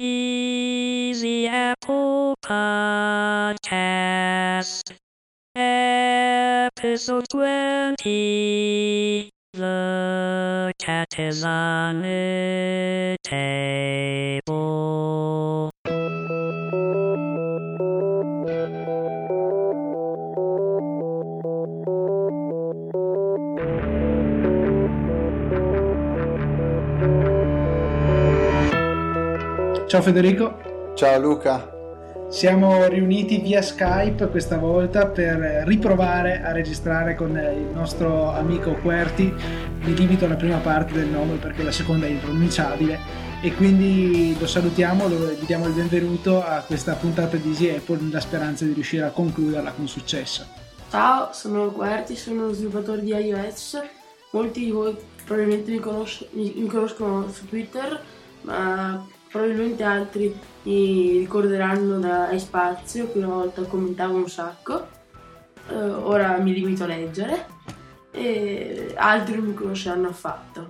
Easy 0.00 1.48
Apple 1.48 2.36
Podcast. 2.40 3.72
Episode 5.56 7.28
20. 7.28 9.28
The 9.54 10.72
cat 10.78 11.18
is 11.18 11.42
on 11.42 12.02
the 12.02 13.16
table. 13.24 13.87
Ciao 29.88 30.02
Federico, 30.02 30.92
Ciao 30.94 31.18
Luca, 31.18 31.70
siamo 32.28 32.86
riuniti 32.88 33.38
via 33.40 33.62
Skype 33.62 34.28
questa 34.28 34.58
volta 34.58 35.06
per 35.06 35.38
riprovare 35.66 36.42
a 36.42 36.52
registrare 36.52 37.14
con 37.14 37.30
il 37.36 37.70
nostro 37.72 38.30
amico 38.32 38.72
Querti. 38.74 39.32
Mi 39.80 39.94
limito 39.96 40.26
alla 40.26 40.34
prima 40.36 40.58
parte 40.58 40.92
del 40.92 41.06
nome 41.08 41.36
perché 41.36 41.62
la 41.62 41.72
seconda 41.72 42.06
è 42.06 42.10
impronunciabile 42.10 42.98
e 43.42 43.54
quindi 43.54 44.36
lo 44.38 44.46
salutiamo, 44.46 45.08
lo- 45.08 45.30
gli 45.30 45.46
diamo 45.46 45.66
il 45.66 45.72
benvenuto 45.72 46.42
a 46.44 46.62
questa 46.66 46.92
puntata 46.94 47.36
di 47.36 47.48
Easy 47.48 47.70
Apple 47.74 47.98
nella 48.02 48.20
speranza 48.20 48.64
di 48.64 48.72
riuscire 48.72 49.04
a 49.06 49.10
concluderla 49.10 49.70
con 49.72 49.88
successo. 49.88 50.44
Ciao, 50.90 51.30
sono 51.32 51.70
Querti, 51.70 52.14
sono 52.16 52.44
uno 52.44 52.52
sviluppatore 52.52 53.00
di 53.02 53.14
iOS. 53.14 53.80
Molti 54.32 54.66
di 54.66 54.70
voi 54.70 54.94
probabilmente 55.24 55.70
mi, 55.70 55.78
conosc- 55.78 56.26
mi- 56.32 56.52
mi 56.56 56.66
conoscono 56.66 57.28
su 57.32 57.46
Twitter, 57.46 57.98
ma 58.42 59.06
probabilmente 59.30 59.82
altri 59.82 60.34
mi 60.62 61.18
ricorderanno 61.18 61.98
da 61.98 62.30
iSpazio, 62.32 63.10
che 63.12 63.18
una 63.18 63.28
volta 63.28 63.62
commentavo 63.62 64.16
un 64.16 64.28
sacco. 64.28 64.86
Eh, 65.70 65.74
ora 65.74 66.38
mi 66.38 66.52
limito 66.54 66.84
a 66.84 66.86
leggere 66.86 67.46
e 68.10 68.94
altri 68.96 69.36
non 69.36 69.46
mi 69.46 69.54
conosceranno 69.54 70.08
affatto. 70.08 70.68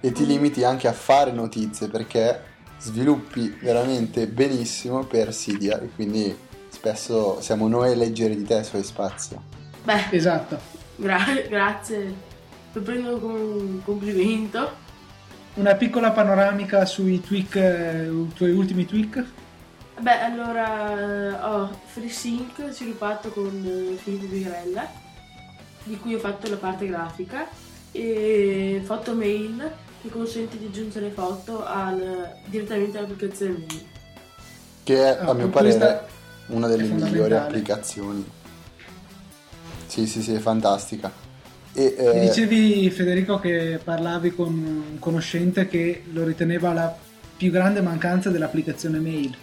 e 0.00 0.10
ti 0.10 0.26
limiti 0.26 0.64
anche 0.64 0.88
a 0.88 0.92
fare 0.92 1.30
notizie 1.30 1.86
perché 1.88 2.40
sviluppi 2.78 3.56
veramente 3.60 4.26
benissimo 4.26 5.04
per 5.04 5.28
Cydia 5.28 5.80
e 5.80 5.88
quindi 5.94 6.36
spesso 6.68 7.40
siamo 7.40 7.68
noi 7.68 7.92
a 7.92 7.94
leggere 7.94 8.34
di 8.34 8.42
te 8.42 8.64
su 8.64 8.82
spazio. 8.82 9.40
Beh, 9.84 10.06
Esatto. 10.10 10.58
gra- 10.96 11.24
grazie, 11.48 12.12
lo 12.72 12.80
prendo 12.80 13.18
come 13.20 13.38
un 13.38 13.82
complimento. 13.84 14.80
Una 15.54 15.74
piccola 15.74 16.12
panoramica 16.12 16.86
sui 16.86 17.20
tweak, 17.20 17.56
eh, 17.56 18.08
i 18.10 18.32
tuoi 18.34 18.52
ultimi 18.52 18.86
tweak. 18.86 19.24
Beh, 20.00 20.20
allora 20.20 20.98
eh, 20.98 21.32
ho 21.32 21.70
FreeSync 21.84 22.70
sviluppato 22.70 23.28
con 23.28 23.48
eh, 23.48 23.96
Filippo 23.96 24.26
Bigarella, 24.26 24.90
di 25.84 25.98
cui 25.98 26.14
ho 26.14 26.18
fatto 26.18 26.48
la 26.48 26.56
parte 26.56 26.86
grafica, 26.86 27.46
e 27.92 28.82
Photomail 28.86 29.70
che 30.00 30.08
consente 30.08 30.56
di 30.58 30.66
aggiungere 30.66 31.10
foto 31.10 31.64
al- 31.64 32.34
direttamente 32.46 32.96
all'applicazione 32.96 33.52
mail. 33.52 33.84
Che 34.84 34.96
è 34.96 35.18
a 35.20 35.34
mio 35.34 35.42
con 35.42 35.50
parere 35.50 36.08
una 36.46 36.66
delle 36.66 36.84
migliori 36.84 37.34
applicazioni. 37.34 38.26
Sì, 39.86 40.06
sì, 40.06 40.22
sì, 40.22 40.32
è 40.32 40.38
fantastica. 40.38 41.21
E, 41.74 41.94
Mi 41.98 42.06
eh, 42.06 42.20
dicevi 42.20 42.90
Federico 42.90 43.38
che 43.38 43.80
parlavi 43.82 44.32
con 44.34 44.46
un 44.48 44.98
conoscente 44.98 45.68
che 45.68 46.02
lo 46.12 46.24
riteneva 46.24 46.72
la 46.72 46.94
più 47.36 47.50
grande 47.50 47.80
mancanza 47.80 48.30
dell'applicazione 48.30 48.98
mail. 48.98 49.34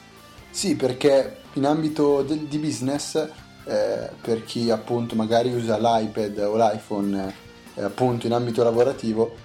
Sì, 0.51 0.75
perché 0.75 1.37
in 1.53 1.65
ambito 1.65 2.21
del- 2.21 2.45
di 2.47 2.57
business, 2.59 3.15
eh, 3.65 4.09
per 4.21 4.43
chi 4.45 4.69
appunto 4.69 5.15
magari 5.15 5.51
usa 5.53 5.77
l'iPad 5.77 6.37
o 6.39 6.55
l'iPhone, 6.55 7.33
eh, 7.75 7.81
appunto 7.83 8.27
in 8.27 8.33
ambito 8.33 8.63
lavorativo, 8.63 9.35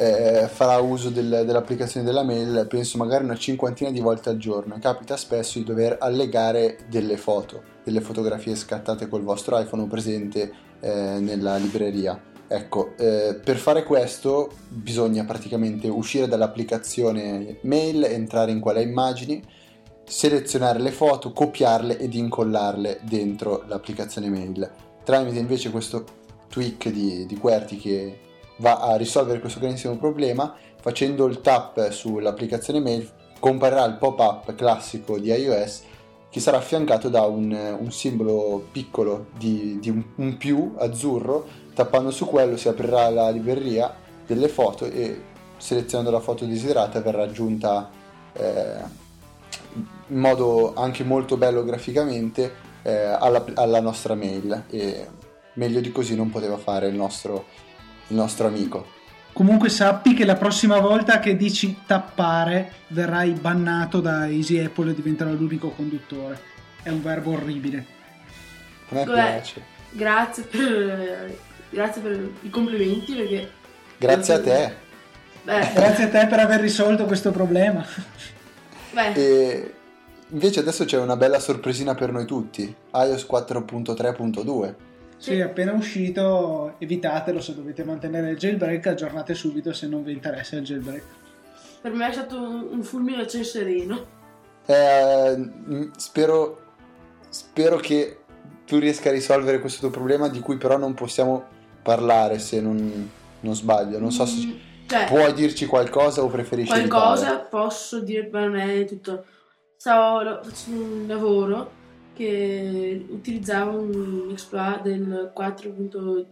eh, 0.00 0.48
farà 0.48 0.78
uso 0.78 1.10
del- 1.10 1.42
dell'applicazione 1.44 2.06
della 2.06 2.22
mail, 2.22 2.64
penso 2.66 2.96
magari 2.96 3.24
una 3.24 3.36
cinquantina 3.36 3.90
di 3.90 4.00
volte 4.00 4.30
al 4.30 4.38
giorno. 4.38 4.78
Capita 4.80 5.16
spesso 5.18 5.58
di 5.58 5.64
dover 5.64 5.98
allegare 6.00 6.78
delle 6.88 7.18
foto, 7.18 7.62
delle 7.84 8.00
fotografie 8.00 8.56
scattate 8.56 9.08
col 9.08 9.22
vostro 9.22 9.58
iPhone 9.58 9.86
presente 9.88 10.50
eh, 10.80 11.18
nella 11.20 11.56
libreria. 11.56 12.18
Ecco, 12.48 12.96
eh, 12.96 13.38
per 13.44 13.58
fare 13.58 13.84
questo 13.84 14.50
bisogna 14.68 15.24
praticamente 15.24 15.86
uscire 15.86 16.26
dall'applicazione 16.26 17.58
mail, 17.62 18.02
entrare 18.04 18.52
in 18.52 18.58
quella 18.58 18.80
immagini, 18.80 19.42
selezionare 20.04 20.80
le 20.80 20.92
foto, 20.92 21.32
copiarle 21.32 21.98
ed 21.98 22.14
incollarle 22.14 23.00
dentro 23.02 23.64
l'applicazione 23.66 24.30
mail. 24.30 24.68
Tramite 25.04 25.38
invece 25.38 25.70
questo 25.70 26.04
tweak 26.48 26.88
di, 26.88 27.26
di 27.26 27.38
QWERTY 27.38 27.76
che 27.76 28.18
va 28.60 28.78
a 28.78 28.96
risolvere 28.96 29.40
questo 29.40 29.58
grandissimo 29.58 29.96
problema, 29.96 30.54
facendo 30.80 31.26
il 31.26 31.40
tap 31.40 31.90
sull'applicazione 31.90 32.80
mail 32.80 33.10
comparirà 33.38 33.84
il 33.86 33.96
pop-up 33.96 34.54
classico 34.54 35.18
di 35.18 35.30
iOS 35.30 35.82
che 36.30 36.38
sarà 36.38 36.58
affiancato 36.58 37.08
da 37.08 37.22
un, 37.22 37.50
un 37.52 37.90
simbolo 37.90 38.66
piccolo 38.70 39.26
di, 39.36 39.78
di 39.80 39.90
un, 39.90 40.04
un 40.16 40.36
più 40.36 40.74
azzurro. 40.78 41.44
Tappando 41.74 42.10
su 42.10 42.26
quello 42.26 42.56
si 42.56 42.68
aprirà 42.68 43.08
la 43.10 43.30
libreria 43.30 43.92
delle 44.26 44.48
foto 44.48 44.84
e 44.84 45.22
selezionando 45.56 46.10
la 46.10 46.20
foto 46.20 46.44
desiderata 46.44 47.00
verrà 47.00 47.24
aggiunta 47.24 47.90
eh, 48.32 48.98
in 50.08 50.18
modo 50.18 50.74
anche 50.74 51.02
molto 51.02 51.36
bello 51.36 51.64
graficamente 51.64 52.54
eh, 52.82 52.92
alla, 52.92 53.44
alla 53.54 53.80
nostra 53.80 54.14
mail 54.14 54.64
e 54.70 55.08
meglio 55.54 55.80
di 55.80 55.90
così 55.90 56.14
non 56.14 56.30
poteva 56.30 56.56
fare 56.56 56.86
il 56.88 56.94
nostro, 56.94 57.46
il 58.10 58.16
nostro 58.16 58.46
amico. 58.46 58.98
Comunque 59.32 59.68
sappi 59.68 60.12
che 60.14 60.24
la 60.24 60.34
prossima 60.36 60.78
volta 60.80 61.18
che 61.20 61.36
dici 61.36 61.78
tappare 61.86 62.72
verrai 62.88 63.30
bannato 63.32 64.00
da 64.00 64.28
Easy 64.28 64.58
Apple 64.62 64.90
e 64.90 64.94
diventerò 64.94 65.30
l'unico 65.30 65.70
conduttore. 65.70 66.38
È 66.82 66.88
un 66.90 67.02
verbo 67.02 67.32
orribile. 67.32 67.86
A 68.88 68.94
me 68.94 69.04
Beh. 69.04 69.12
piace. 69.12 69.62
Grazie 69.90 70.42
per, 70.44 71.38
grazie 71.70 72.02
per 72.02 72.30
i 72.42 72.50
complimenti 72.50 73.14
perché... 73.14 73.50
Grazie 73.98 74.34
a 74.34 74.40
te. 74.40 74.74
Beh, 75.42 75.70
Grazie 75.74 76.04
a 76.04 76.08
te 76.08 76.26
per 76.26 76.38
aver 76.40 76.60
risolto 76.60 77.04
questo 77.06 77.30
problema. 77.30 77.84
beh, 78.92 79.12
E 79.14 79.74
invece 80.30 80.60
adesso 80.60 80.84
c'è 80.84 80.98
una 80.98 81.16
bella 81.16 81.38
sorpresina 81.38 81.94
per 81.94 82.12
noi 82.12 82.24
tutti. 82.26 82.74
iOS 82.92 83.26
4.3.2. 83.30 84.74
Sì, 85.20 85.34
è 85.34 85.42
appena 85.42 85.72
uscito, 85.72 86.76
evitatelo 86.78 87.40
se 87.42 87.54
dovete 87.54 87.84
mantenere 87.84 88.30
il 88.30 88.38
jailbreak, 88.38 88.86
aggiornate 88.86 89.34
subito 89.34 89.70
se 89.74 89.86
non 89.86 90.02
vi 90.02 90.12
interessa 90.12 90.56
il 90.56 90.64
jailbreak. 90.64 91.02
per 91.82 91.92
me 91.92 92.08
è 92.08 92.12
stato 92.12 92.40
un, 92.40 92.68
un 92.70 92.82
fulmine 92.82 93.20
a 93.22 93.26
ciel 93.26 93.44
sereno. 93.44 94.06
Eh, 94.64 95.36
m- 95.36 95.90
spero, 95.96 96.62
spero 97.28 97.76
che 97.76 98.20
tu 98.66 98.78
riesca 98.78 99.10
a 99.10 99.12
risolvere 99.12 99.58
questo 99.60 99.80
tuo 99.80 99.90
problema 99.90 100.28
di 100.28 100.40
cui 100.40 100.56
però 100.56 100.78
non 100.78 100.94
possiamo 100.94 101.44
parlare 101.82 102.38
se 102.38 102.60
non, 102.62 103.10
non 103.40 103.54
sbaglio. 103.54 103.98
Non 103.98 104.12
so 104.12 104.24
se 104.24 104.46
Mm, 104.46 104.50
cioè, 104.86 105.04
puoi 105.06 105.32
dirci 105.34 105.66
qualcosa 105.66 106.22
o 106.22 106.28
preferisci 106.28 106.72
qualcosa 106.72 107.26
evitare? 107.28 107.46
posso 107.50 108.00
dire 108.00 108.24
per 108.24 108.48
me 108.48 108.84
tutto 108.86 109.24
stavo 109.76 110.40
facendo 110.42 110.82
un 110.82 111.04
lavoro 111.06 111.70
che 112.14 113.04
utilizzava 113.08 113.70
un 113.72 114.28
exploit 114.32 114.82
del 114.82 115.32
4.2 115.36 116.24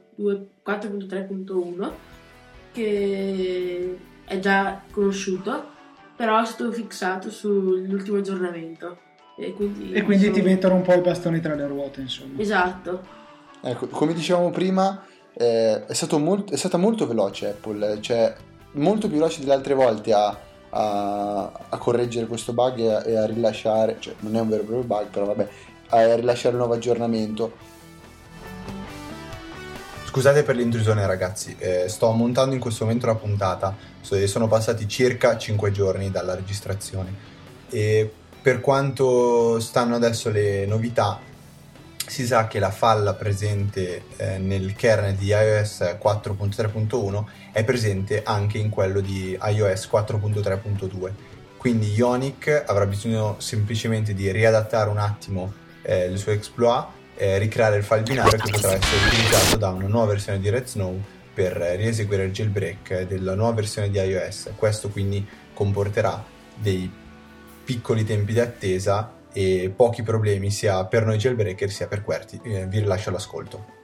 4.3.1 0.65 1.91
che 2.72 3.99
è 4.25 4.38
già 4.38 4.81
conosciuto 4.91 5.77
però 6.17 6.41
è 6.43 6.47
stato 6.47 6.72
fissato 6.72 7.31
sull'ultimo 7.31 8.19
aggiornamento 8.19 8.99
e 9.38 9.52
quindi, 9.55 9.93
E 9.93 10.02
quindi 10.02 10.25
sono- 10.25 10.37
ti 10.37 10.43
mettono 10.43 10.75
un 10.75 10.82
po' 10.82 10.94
i 10.94 11.00
bastoni 11.00 11.41
tra 11.41 11.55
le 11.55 11.67
ruote, 11.69 12.00
insomma. 12.00 12.41
esatto 12.41 13.17
Ecco, 13.61 13.87
come 13.88 14.12
dicevamo 14.14 14.50
prima, 14.50 15.05
eh, 15.32 15.85
è, 15.85 15.93
stato 15.93 16.19
molt- 16.19 16.52
è 16.52 16.56
stata 16.56 16.76
molto 16.76 17.08
veloce 17.08 17.49
Apple, 17.50 18.00
cioè 18.00 18.32
molto 18.73 19.08
più 19.08 19.17
veloce 19.17 19.41
delle 19.41 19.52
altre 19.55 19.75
volte 19.75 20.12
a, 20.12 20.37
a- 20.70 21.50
a 21.69 21.76
correggere 21.79 22.26
questo 22.26 22.52
bug 22.52 22.79
e 22.79 22.93
a, 22.93 23.05
e 23.05 23.17
a 23.17 23.26
rilasciare, 23.26 23.97
cioè 23.99 24.14
non 24.20 24.37
è 24.37 24.41
un 24.41 24.49
vero 24.49 24.62
e 24.62 24.64
proprio 24.67 24.87
bug, 24.87 25.06
però 25.08 25.25
vabbè, 25.26 25.49
a 25.88 26.14
rilasciare 26.14 26.50
il 26.50 26.56
nuovo 26.58 26.75
aggiornamento. 26.75 27.52
Scusate 30.05 30.43
per 30.43 30.56
l'intrusione 30.56 31.06
ragazzi, 31.06 31.55
eh, 31.58 31.85
sto 31.88 32.11
montando 32.12 32.55
in 32.55 32.61
questo 32.61 32.85
momento 32.85 33.06
la 33.06 33.14
puntata, 33.14 33.76
so- 34.00 34.26
sono 34.26 34.49
passati 34.49 34.88
circa 34.88 35.37
5 35.37 35.70
giorni 35.70 36.11
dalla 36.11 36.35
registrazione. 36.35 37.14
E 37.69 38.11
per 38.40 38.61
quanto 38.61 39.61
stanno 39.61 39.94
adesso 39.94 40.31
le 40.31 40.64
novità, 40.67 41.20
si 42.08 42.26
sa 42.26 42.46
che 42.46 42.58
la 42.58 42.70
falla 42.70 43.12
presente 43.12 44.05
eh, 44.17 44.38
nel 44.38 44.75
kernel 44.75 45.14
di 45.14 45.26
iOS 45.26 45.81
4.3.1 46.02 47.25
è 47.52 47.62
presente 47.64 48.23
anche 48.23 48.56
in 48.56 48.70
quello 48.70 49.00
di 49.00 49.38
iOS 49.40 49.88
4.3.2 49.93 51.11
Quindi 51.58 51.93
Ionic 51.93 52.64
avrà 52.67 52.87
bisogno 52.87 53.37
semplicemente 53.38 54.14
di 54.14 54.32
riadattare 54.32 54.88
un 54.88 54.96
attimo 54.96 55.52
eh, 55.82 56.08
le 56.08 56.16
sue 56.16 56.32
exploit, 56.34 56.86
eh, 57.16 57.38
ricreare 57.38 57.76
il 57.76 57.84
file 57.84 58.02
binario 58.02 58.38
che 58.38 58.50
potrà 58.50 58.72
essere 58.72 59.06
utilizzato 59.06 59.56
da 59.56 59.70
una 59.70 59.88
nuova 59.88 60.06
versione 60.06 60.40
di 60.40 60.48
Red 60.50 60.66
Snow 60.66 61.00
per 61.34 61.56
rieseguire 61.56 62.25
il 62.25 62.32
jailbreak 62.32 63.02
della 63.02 63.34
nuova 63.34 63.52
versione 63.52 63.90
di 63.90 63.98
iOS. 63.98 64.50
Questo 64.56 64.88
quindi 64.88 65.26
comporterà 65.54 66.25
dei 66.54 66.90
piccoli 67.64 68.04
tempi 68.04 68.32
di 68.32 68.40
attesa 68.40 69.12
e 69.32 69.72
pochi 69.75 70.02
problemi 70.02 70.50
sia 70.50 70.84
per 70.84 71.04
noi 71.04 71.19
jailbreaker 71.19 71.70
sia 71.70 71.86
per 71.86 72.02
QWERTY. 72.02 72.40
Eh, 72.42 72.66
vi 72.66 72.78
rilascio 72.80 73.10
all'ascolto. 73.10 73.76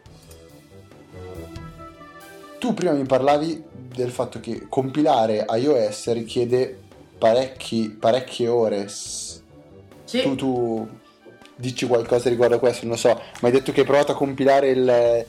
Tu 2.59 2.73
prima 2.73 2.93
mi 2.93 3.05
parlavi 3.05 3.63
del 3.73 4.11
fatto 4.11 4.41
che 4.41 4.67
compilare 4.69 5.45
iOS 5.49 6.13
richiede 6.13 6.79
parecchi, 7.19 7.91
parecchie 7.91 8.49
ore. 8.49 8.89
Sì. 8.89 10.23
Tu, 10.23 10.35
tu 10.35 10.89
dici 11.57 11.87
qualcosa 11.87 12.29
riguardo 12.29 12.57
a 12.57 12.59
questo, 12.59 12.87
non 12.87 12.99
so, 12.99 13.09
ma 13.41 13.49
hai 13.49 13.53
detto 13.53 13.73
che 13.73 13.81
hai 13.81 13.87
provato 13.87 14.13
a 14.13 14.17
compilare 14.17 14.71
il, 14.71 15.27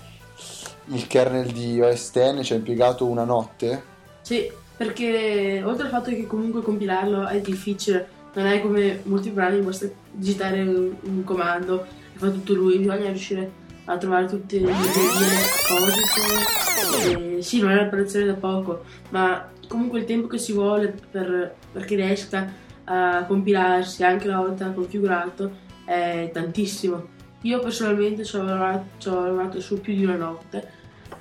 il 0.86 1.07
kernel 1.07 1.51
di 1.51 1.81
OS 1.81 2.12
X, 2.12 2.44
ci 2.44 2.54
hai 2.54 2.60
impiegato 2.60 3.06
una 3.06 3.24
notte? 3.24 3.83
Sì, 4.22 4.51
perché 4.75 5.62
oltre 5.63 5.86
al 5.86 5.92
fatto 5.92 6.10
che 6.10 6.27
comunque 6.27 6.62
compilarlo 6.62 7.27
è 7.27 7.39
difficile, 7.42 8.07
non 8.33 8.48
è 8.48 8.62
come 8.62 9.01
molti 9.04 9.30
programmi, 9.30 9.62
basta 9.62 9.88
digitare 10.12 10.62
un, 10.62 10.94
un 11.01 11.24
comando 11.24 11.83
e 11.83 12.18
fa 12.18 12.30
tutto 12.30 12.54
lui, 12.54 12.77
bisogna 12.80 13.07
riuscire 13.07 13.63
a 13.86 13.98
trovare 13.98 14.25
tutte 14.25 14.60
le 14.60 14.72
librerie 14.72 15.38
apposite. 15.69 17.42
Sì, 17.42 17.62
non 17.62 17.72
è 17.72 17.80
un'operazione 17.80 18.25
da 18.25 18.33
poco, 18.33 18.83
ma 19.10 19.50
comunque 19.68 20.00
il 20.00 20.06
tempo 20.06 20.27
che 20.27 20.38
si 20.38 20.54
vuole 20.54 20.95
per, 21.10 21.56
perché 21.72 21.95
riesca 21.95 22.51
a 22.86 23.25
compilarsi 23.25 24.04
anche 24.04 24.27
una 24.27 24.42
volta 24.42 24.72
configurato 24.72 25.63
è 25.86 26.30
tantissimo. 26.34 27.14
Io 27.42 27.60
personalmente 27.60 28.26
ci 28.26 28.36
ho 28.36 28.44
lavorato, 28.44 29.62
su 29.62 29.80
più 29.80 29.94
di 29.94 30.04
una 30.04 30.16
notte, 30.16 30.68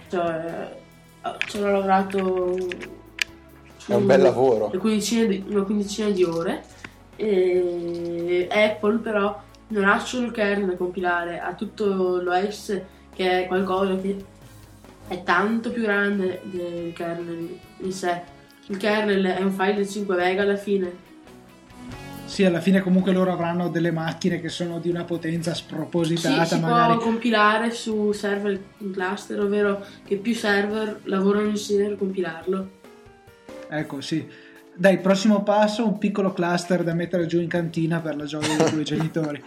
cioè, 0.08 0.76
ci 1.46 1.58
ho 1.58 1.60
lavorato 1.60 2.56
su 3.76 3.92
È 3.92 3.94
un 3.94 4.06
bel 4.06 4.22
lavoro. 4.22 4.66
una 4.68 4.78
quindicina 4.78 5.26
di, 5.26 5.44
una 5.48 5.62
quindicina 5.62 6.08
di 6.08 6.24
ore. 6.24 6.64
E 7.16 8.48
Apple 8.50 8.98
però 8.98 9.40
non 9.68 9.84
ha 9.84 9.98
solo 9.98 10.26
il 10.26 10.32
kernel 10.32 10.70
da 10.70 10.76
compilare, 10.76 11.38
ha 11.38 11.54
tutto 11.54 12.20
l'OS 12.20 12.80
che 13.14 13.44
è 13.44 13.46
qualcosa 13.46 13.96
che 13.96 14.24
è 15.06 15.22
tanto 15.22 15.70
più 15.70 15.82
grande 15.82 16.40
del 16.44 16.92
kernel 16.94 17.58
in 17.78 17.92
sé. 17.92 18.22
Il 18.66 18.78
kernel 18.78 19.24
è 19.26 19.42
un 19.42 19.52
file 19.52 19.74
di 19.74 19.88
5 19.88 20.14
MB 20.16 20.38
alla 20.38 20.56
fine. 20.56 21.03
Sì, 22.26 22.44
alla 22.44 22.60
fine 22.60 22.80
comunque 22.80 23.12
loro 23.12 23.32
avranno 23.32 23.68
delle 23.68 23.92
macchine 23.92 24.40
che 24.40 24.48
sono 24.48 24.80
di 24.80 24.88
una 24.88 25.04
potenza 25.04 25.54
Sì, 25.54 25.62
spropositata, 25.62 26.44
si 26.44 26.58
magari. 26.60 26.94
può 26.94 27.02
compilare 27.04 27.70
su 27.70 28.10
server 28.12 28.58
in 28.78 28.92
cluster, 28.92 29.38
ovvero 29.40 29.84
che 30.04 30.16
più 30.16 30.34
server 30.34 31.00
lavorano 31.04 31.48
insieme 31.48 31.88
per 31.88 31.98
compilarlo. 31.98 32.68
Ecco, 33.68 34.00
sì. 34.00 34.26
Dai, 34.76 34.98
prossimo 34.98 35.44
passo, 35.44 35.86
un 35.86 35.98
piccolo 35.98 36.32
cluster 36.32 36.82
da 36.82 36.94
mettere 36.94 37.26
giù 37.26 37.40
in 37.40 37.46
cantina 37.46 38.00
per 38.00 38.16
la 38.16 38.24
gioia 38.24 38.56
dei 38.56 38.66
tuoi 38.66 38.82
genitori. 38.84 39.42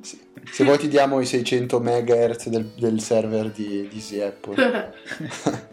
Sì. 0.00 0.22
Se 0.50 0.64
vuoi 0.64 0.78
ti 0.78 0.88
diamo 0.88 1.20
i 1.20 1.26
600 1.26 1.80
MHz 1.80 2.48
del, 2.48 2.70
del 2.78 3.00
server 3.00 3.50
di, 3.50 3.86
di 3.90 3.96
Easy 3.96 4.20
Apple. 4.20 4.54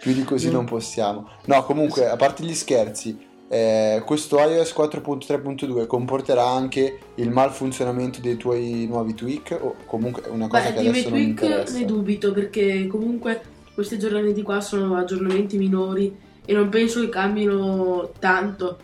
Più 0.00 0.12
di 0.12 0.24
così 0.24 0.50
non 0.50 0.64
possiamo. 0.64 1.28
No, 1.44 1.62
comunque, 1.64 2.08
a 2.08 2.16
parte 2.16 2.42
gli 2.42 2.54
scherzi, 2.54 3.16
eh, 3.54 4.02
questo 4.04 4.40
iOS 4.40 4.74
4.3.2 4.76 5.86
comporterà 5.86 6.44
anche 6.44 6.98
il 7.14 7.30
malfunzionamento 7.30 8.20
dei 8.20 8.36
tuoi 8.36 8.86
nuovi 8.88 9.14
tweak 9.14 9.58
o 9.60 9.76
comunque 9.86 10.22
è 10.24 10.28
una 10.28 10.48
cosa 10.48 10.70
Beh, 10.70 10.72
che 10.72 10.88
adesso 10.88 11.08
non 11.08 11.18
tweak 11.18 11.28
interessa? 11.28 11.78
ne 11.78 11.84
dubito 11.84 12.32
perché 12.32 12.88
comunque 12.88 13.42
questi 13.72 13.94
aggiornamenti 13.94 14.42
qua 14.42 14.60
sono 14.60 14.96
aggiornamenti 14.96 15.56
minori 15.56 16.16
e 16.44 16.52
non 16.52 16.68
penso 16.68 17.00
che 17.00 17.08
cambino 17.08 18.10
tanto. 18.18 18.76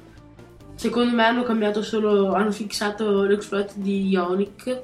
Secondo 0.77 1.17
me 1.17 1.25
hanno 1.25 1.43
cambiato 1.43 1.83
solo, 1.83 2.33
hanno 2.35 2.53
fissato 2.53 3.25
l'exploit 3.25 3.73
di 3.75 4.09
Ionic 4.09 4.83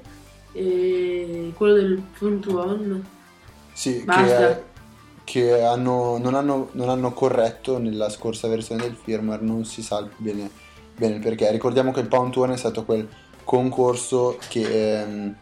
e 0.50 1.52
quello 1.54 1.74
del 1.74 2.02
phone 2.18 2.40
to 2.40 2.58
on. 2.58 3.06
Sì, 3.72 4.02
Basta. 4.04 4.54
che, 4.54 4.62
che 5.26 5.61
hanno- 5.61 6.19
non, 6.19 6.34
hanno, 6.34 6.69
non 6.73 6.88
hanno 6.88 7.12
corretto 7.12 7.78
nella 7.78 8.08
scorsa 8.11 8.46
versione 8.46 8.82
del 8.82 8.94
firmware, 8.94 9.43
non 9.43 9.64
si 9.64 9.82
sa 9.82 10.08
bene, 10.19 10.49
bene 10.96 11.19
perché. 11.19 11.50
Ricordiamo 11.50 11.90
che 11.90 11.99
il 11.99 12.06
Pound 12.06 12.37
One 12.37 12.55
è 12.55 12.56
stato 12.56 12.84
quel 12.84 13.08
concorso 13.43 14.38
che 14.49 15.00
ehm, 15.00 15.37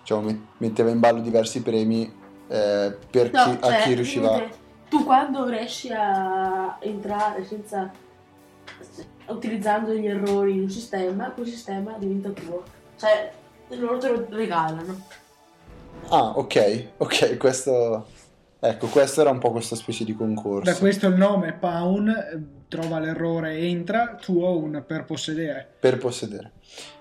diciamo, 0.00 0.20
met- 0.20 0.46
metteva 0.58 0.90
in 0.90 1.00
ballo 1.00 1.20
diversi 1.20 1.62
premi 1.62 2.04
eh, 2.46 2.94
per 3.10 3.30
chi, 3.30 3.38
a 3.38 3.58
cioè, 3.58 3.80
chi 3.84 3.94
riusciva... 3.94 4.42
Tu 4.90 5.02
quando 5.02 5.48
riesci 5.48 5.90
a 5.90 6.76
entrare 6.80 7.42
senza 7.46 7.90
utilizzando 9.28 9.94
gli 9.94 10.06
errori 10.06 10.52
in 10.52 10.60
un 10.60 10.70
sistema, 10.70 11.30
quel 11.30 11.46
sistema 11.46 11.96
diventa 11.96 12.28
tuo. 12.28 12.62
Cioè, 12.98 13.32
loro 13.68 13.96
te 13.96 14.08
lo 14.10 14.26
regalano. 14.28 15.00
Ah, 16.08 16.32
ok, 16.36 16.88
ok, 16.98 17.36
questo... 17.38 18.06
Ecco, 18.68 18.88
questo 18.88 19.20
era 19.20 19.30
un 19.30 19.38
po' 19.38 19.52
questa 19.52 19.76
specie 19.76 20.04
di 20.04 20.14
concorso. 20.14 20.68
Da 20.68 20.76
questo 20.76 21.06
il 21.06 21.14
nome 21.14 21.52
Pawn 21.52 22.08
eh, 22.08 22.64
trova 22.66 22.98
l'errore, 22.98 23.56
entra, 23.58 24.16
tu 24.20 24.40
own 24.40 24.82
per 24.84 25.04
possedere. 25.04 25.76
Per 25.78 25.98
possedere. 25.98 26.52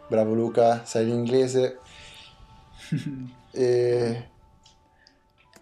Bravo 0.08 0.34
Luca, 0.34 0.84
sai 0.86 1.06
l'inglese. 1.06 1.80
E... 3.58 4.30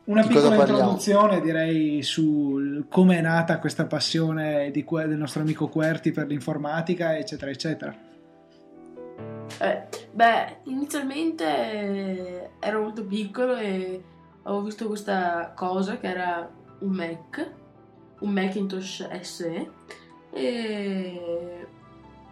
Una 0.06 0.26
piccola 0.26 0.56
introduzione 0.56 1.40
direi 1.42 2.02
su 2.02 2.86
come 2.90 3.20
è 3.20 3.22
nata 3.22 3.60
questa 3.60 3.86
passione 3.86 4.72
di 4.72 4.84
que- 4.84 5.06
del 5.06 5.20
nostro 5.20 5.42
amico 5.42 5.68
Querti 5.68 6.12
per 6.12 6.26
l'informatica, 6.26 7.16
eccetera, 7.16 7.52
eccetera. 7.52 7.96
Eh, 9.60 9.84
beh, 10.12 10.58
inizialmente 10.64 11.46
eh, 11.46 12.50
ero 12.60 12.82
molto 12.82 13.06
piccolo 13.06 13.56
e 13.56 14.04
avevo 14.44 14.64
visto 14.64 14.88
questa 14.88 15.54
cosa 15.56 15.98
che 15.98 16.08
era 16.08 16.50
un 16.80 16.92
Mac, 16.92 17.52
un 18.20 18.30
Macintosh 18.30 19.08
SE 19.22 19.72
e 20.32 21.68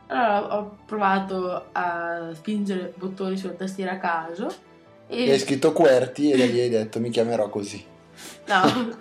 allora 0.07 0.57
ho 0.57 0.77
provato 0.85 1.67
a 1.71 2.31
spingere 2.33 2.93
bottoni 2.97 3.37
sulla 3.37 3.53
tastiera 3.53 3.93
a 3.93 3.97
caso 3.97 4.69
e 5.07 5.23
hai 5.23 5.31
e 5.31 5.39
scritto 5.39 5.73
QWERTY 5.73 6.31
e 6.31 6.37
da 6.37 6.45
lì 6.45 6.59
hai 6.59 6.69
detto 6.69 6.99
mi 6.99 7.09
chiamerò 7.09 7.49
così. 7.49 7.83
no, 8.47 8.61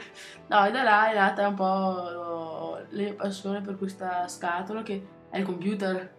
no, 0.49 0.67
e 0.67 0.71
da 0.71 0.83
là 0.83 1.11
è 1.11 1.15
nata 1.15 1.49
un 1.49 1.55
po' 1.55 2.79
mia 2.91 3.15
passione 3.15 3.61
per 3.61 3.77
questa 3.77 4.27
scatola 4.27 4.83
che 4.83 5.07
è 5.31 5.39
il 5.39 5.45
computer. 5.45 6.19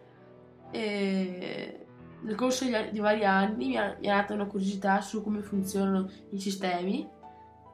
E 0.71 1.80
nel 2.21 2.35
corso 2.35 2.65
di 2.65 2.99
vari 2.99 3.25
anni 3.25 3.67
mi 3.67 3.73
è, 3.73 3.97
nata 4.01 4.33
una 4.33 4.45
curiosità 4.45 5.01
su 5.01 5.23
come 5.23 5.41
funzionano 5.41 6.09
i 6.31 6.39
sistemi, 6.39 7.07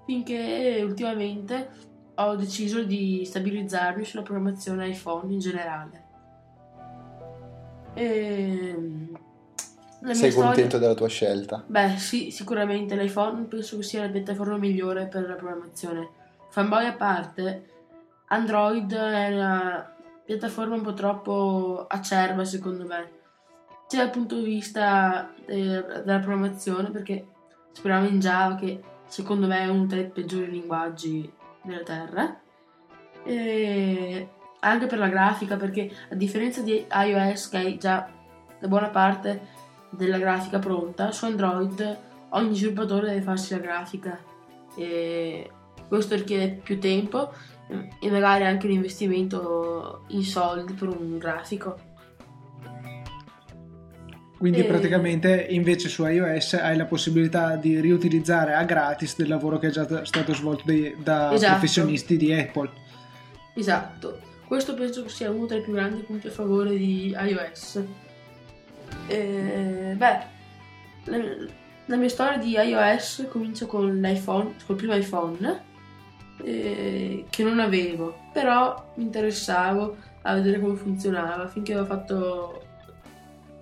finché 0.05 0.81
ultimamente 0.83 1.69
ho 2.15 2.35
deciso 2.35 2.83
di 2.83 3.23
stabilizzarmi 3.25 4.03
sulla 4.03 4.23
programmazione 4.23 4.89
iPhone 4.89 5.31
in 5.31 5.39
generale. 5.39 6.05
E, 7.93 8.75
mia 9.99 10.13
Sei 10.13 10.31
storia- 10.31 10.51
contento 10.51 10.77
della 10.77 10.93
tua 10.93 11.07
scelta? 11.07 11.63
Beh, 11.65 11.97
sì, 11.97 12.31
sicuramente 12.31 12.95
l'iPhone 12.95 13.43
penso 13.45 13.77
che 13.77 13.83
sia 13.83 14.01
la 14.01 14.09
piattaforma 14.09 14.57
migliore 14.57 15.07
per 15.07 15.27
la 15.27 15.35
programmazione. 15.35 16.09
Fanboy 16.49 16.85
a 16.85 16.93
parte, 16.93 17.65
Android 18.27 18.93
è 18.93 19.33
una 19.33 19.95
piattaforma 20.23 20.75
un 20.75 20.81
po' 20.81 20.93
troppo 20.93 21.85
acerba 21.87 22.43
secondo 22.45 22.85
me, 22.85 23.11
sia 23.87 24.03
dal 24.03 24.09
punto 24.11 24.35
di 24.35 24.43
vista 24.43 25.33
eh, 25.45 25.83
della 26.03 26.19
programmazione, 26.19 26.91
perché 26.91 27.25
speriamo 27.71 28.07
in 28.07 28.19
Java 28.19 28.55
che 28.55 28.81
secondo 29.07 29.47
me 29.47 29.59
è 29.59 29.67
uno 29.67 29.85
tra 29.85 29.99
i 29.99 30.09
peggiori 30.09 30.51
linguaggi 30.51 31.31
della 31.63 31.83
Terra, 31.83 32.39
e 33.23 34.29
anche 34.59 34.85
per 34.85 34.97
la 34.97 35.07
grafica, 35.07 35.55
perché 35.55 35.89
a 36.09 36.15
differenza 36.15 36.61
di 36.61 36.85
iOS 36.89 37.49
che 37.49 37.57
hai 37.57 37.77
già 37.77 38.09
da 38.59 38.67
buona 38.67 38.89
parte 38.89 39.55
della 39.89 40.17
grafica 40.17 40.59
pronta, 40.59 41.11
su 41.11 41.25
Android 41.25 42.05
ogni 42.29 42.55
sviluppatore 42.55 43.07
deve 43.07 43.21
farsi 43.21 43.53
la 43.53 43.59
grafica 43.59 44.19
e 44.75 45.49
questo 45.87 46.15
richiede 46.15 46.59
più 46.61 46.77
tempo 46.77 47.31
e 47.99 48.09
magari 48.09 48.45
anche 48.45 48.65
un 48.65 48.73
investimento 48.73 50.03
in 50.07 50.23
soldi 50.23 50.73
per 50.73 50.89
un 50.89 51.17
grafico. 51.17 51.86
Quindi 54.37 54.59
E- 54.59 54.65
praticamente 54.65 55.47
invece 55.49 55.89
su 55.89 56.05
iOS 56.05 56.53
hai 56.53 56.77
la 56.77 56.85
possibilità 56.85 57.55
di 57.55 57.79
riutilizzare 57.79 58.53
a 58.53 58.63
gratis 58.63 59.15
del 59.17 59.27
lavoro 59.29 59.57
che 59.57 59.67
è 59.67 59.71
già 59.71 60.05
stato 60.05 60.33
svolto 60.35 60.63
dai- 60.65 60.95
da 61.01 61.33
Esatto. 61.33 61.51
professionisti 61.53 62.17
di 62.17 62.33
Apple. 62.33 62.69
Esatto. 63.55 64.19
questo 64.47 64.75
penso 64.75 65.03
che 65.03 65.09
sia 65.09 65.29
uno 65.31 65.45
dei 65.47 65.61
più 65.61 65.73
grandi 65.73 66.01
punti 66.03 66.27
a 66.27 66.31
favore 66.31 66.77
di 66.77 67.09
iOS. 67.17 67.81
Eh, 69.07 69.93
beh, 69.97 70.19
la, 71.05 71.17
la 71.87 71.95
mia 71.97 72.09
storia 72.09 72.37
di 72.37 72.51
iOS 72.51 73.25
comincia 73.29 73.65
con 73.65 73.99
l'iPhone, 73.99 74.53
col 74.65 74.75
primo 74.75 74.93
iPhone, 74.95 75.63
eh, 76.43 77.25
che 77.29 77.43
non 77.43 77.59
avevo, 77.59 78.15
però 78.31 78.91
mi 78.95 79.03
interessavo 79.03 79.97
a 80.21 80.33
vedere 80.35 80.59
come 80.59 80.75
funzionava 80.75 81.47
finché 81.47 81.75
ho 81.77 81.85
fatto, 81.85 82.66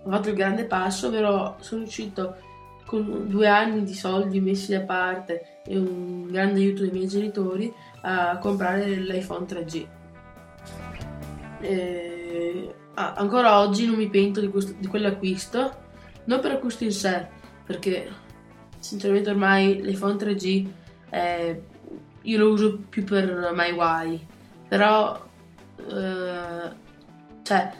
ho 0.05 0.11
fatto 0.11 0.29
il 0.29 0.35
grande 0.35 0.65
passo, 0.65 1.07
ovvero 1.07 1.57
sono 1.59 1.81
riuscito 1.81 2.35
con 2.85 3.27
due 3.27 3.47
anni 3.47 3.83
di 3.83 3.95
soldi 3.95 4.39
messi 4.39 4.71
da 4.71 4.81
parte 4.81 5.61
e 5.65 5.75
un 5.75 6.27
grande 6.27 6.59
aiuto 6.59 6.83
dei 6.83 6.91
miei 6.91 7.07
genitori 7.07 7.73
a 8.01 8.37
comprare 8.37 8.85
l'iPhone 8.97 9.45
3G. 9.45 9.87
E, 11.61 12.75
ah, 12.93 13.13
ancora 13.13 13.59
oggi 13.59 13.87
non 13.87 13.95
mi 13.95 14.07
pento 14.07 14.39
di, 14.39 14.49
questo, 14.49 14.75
di 14.77 14.85
quell'acquisto, 14.85 15.83
non 16.25 16.39
per 16.39 16.51
acquisto 16.51 16.83
in 16.83 16.91
sé, 16.91 17.27
perché 17.65 18.07
sinceramente 18.77 19.31
ormai 19.31 19.81
l'iPhone 19.81 20.13
3G 20.13 20.67
è, 21.09 21.59
io 22.21 22.37
lo 22.37 22.51
uso 22.51 22.77
più 22.87 23.03
per 23.03 23.51
MyWi, 23.55 24.27
però 24.67 25.19
eh, 25.89 26.83
cioè 27.41 27.71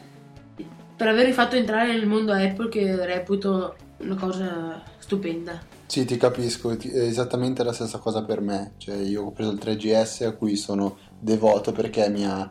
per 0.96 1.08
avermi 1.08 1.32
fatto 1.32 1.56
entrare 1.56 1.92
nel 1.92 2.06
mondo 2.06 2.32
Apple 2.32 2.68
che 2.68 3.04
reputo 3.04 3.76
una 3.98 4.16
cosa 4.16 4.82
stupenda. 4.98 5.60
Sì, 5.86 6.04
ti 6.04 6.16
capisco, 6.16 6.70
è 6.70 6.76
esattamente 6.98 7.62
la 7.62 7.72
stessa 7.72 7.98
cosa 7.98 8.24
per 8.24 8.40
me. 8.40 8.72
Cioè, 8.78 8.96
io 8.96 9.24
ho 9.24 9.30
preso 9.30 9.52
il 9.52 9.60
3GS 9.62 10.24
a 10.24 10.32
cui 10.32 10.56
sono 10.56 10.96
devoto 11.18 11.72
perché 11.72 12.08
mi 12.08 12.26
ha 12.26 12.50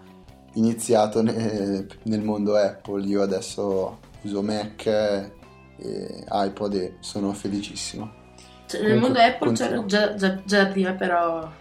iniziato 0.54 1.22
ne- 1.22 1.86
nel 2.04 2.22
mondo 2.22 2.56
Apple. 2.56 3.06
Io 3.06 3.22
adesso 3.22 4.00
uso 4.22 4.42
Mac 4.42 4.86
e 4.86 6.26
iPod 6.30 6.74
e 6.76 6.96
sono 7.00 7.34
felicissimo. 7.34 8.24
Cioè, 8.68 8.82
nel 8.82 9.00
mondo 9.00 9.20
Apple 9.20 9.54
c'era 9.54 9.86
già, 9.86 10.16
già, 10.16 10.42
già, 10.44 10.68
prima, 10.68 10.94
però. 10.94 11.52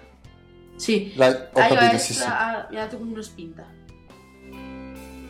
Sì, 0.76 1.12
Dai, 1.14 1.32
ho 1.32 1.48
capito, 1.52 1.74
capito, 1.74 1.98
sì, 1.98 2.12
sì. 2.14 2.20
Mi 2.20 2.26
ha 2.26 2.68
dato 2.70 2.98
come 2.98 3.12
una 3.12 3.22
spinta. 3.22 3.82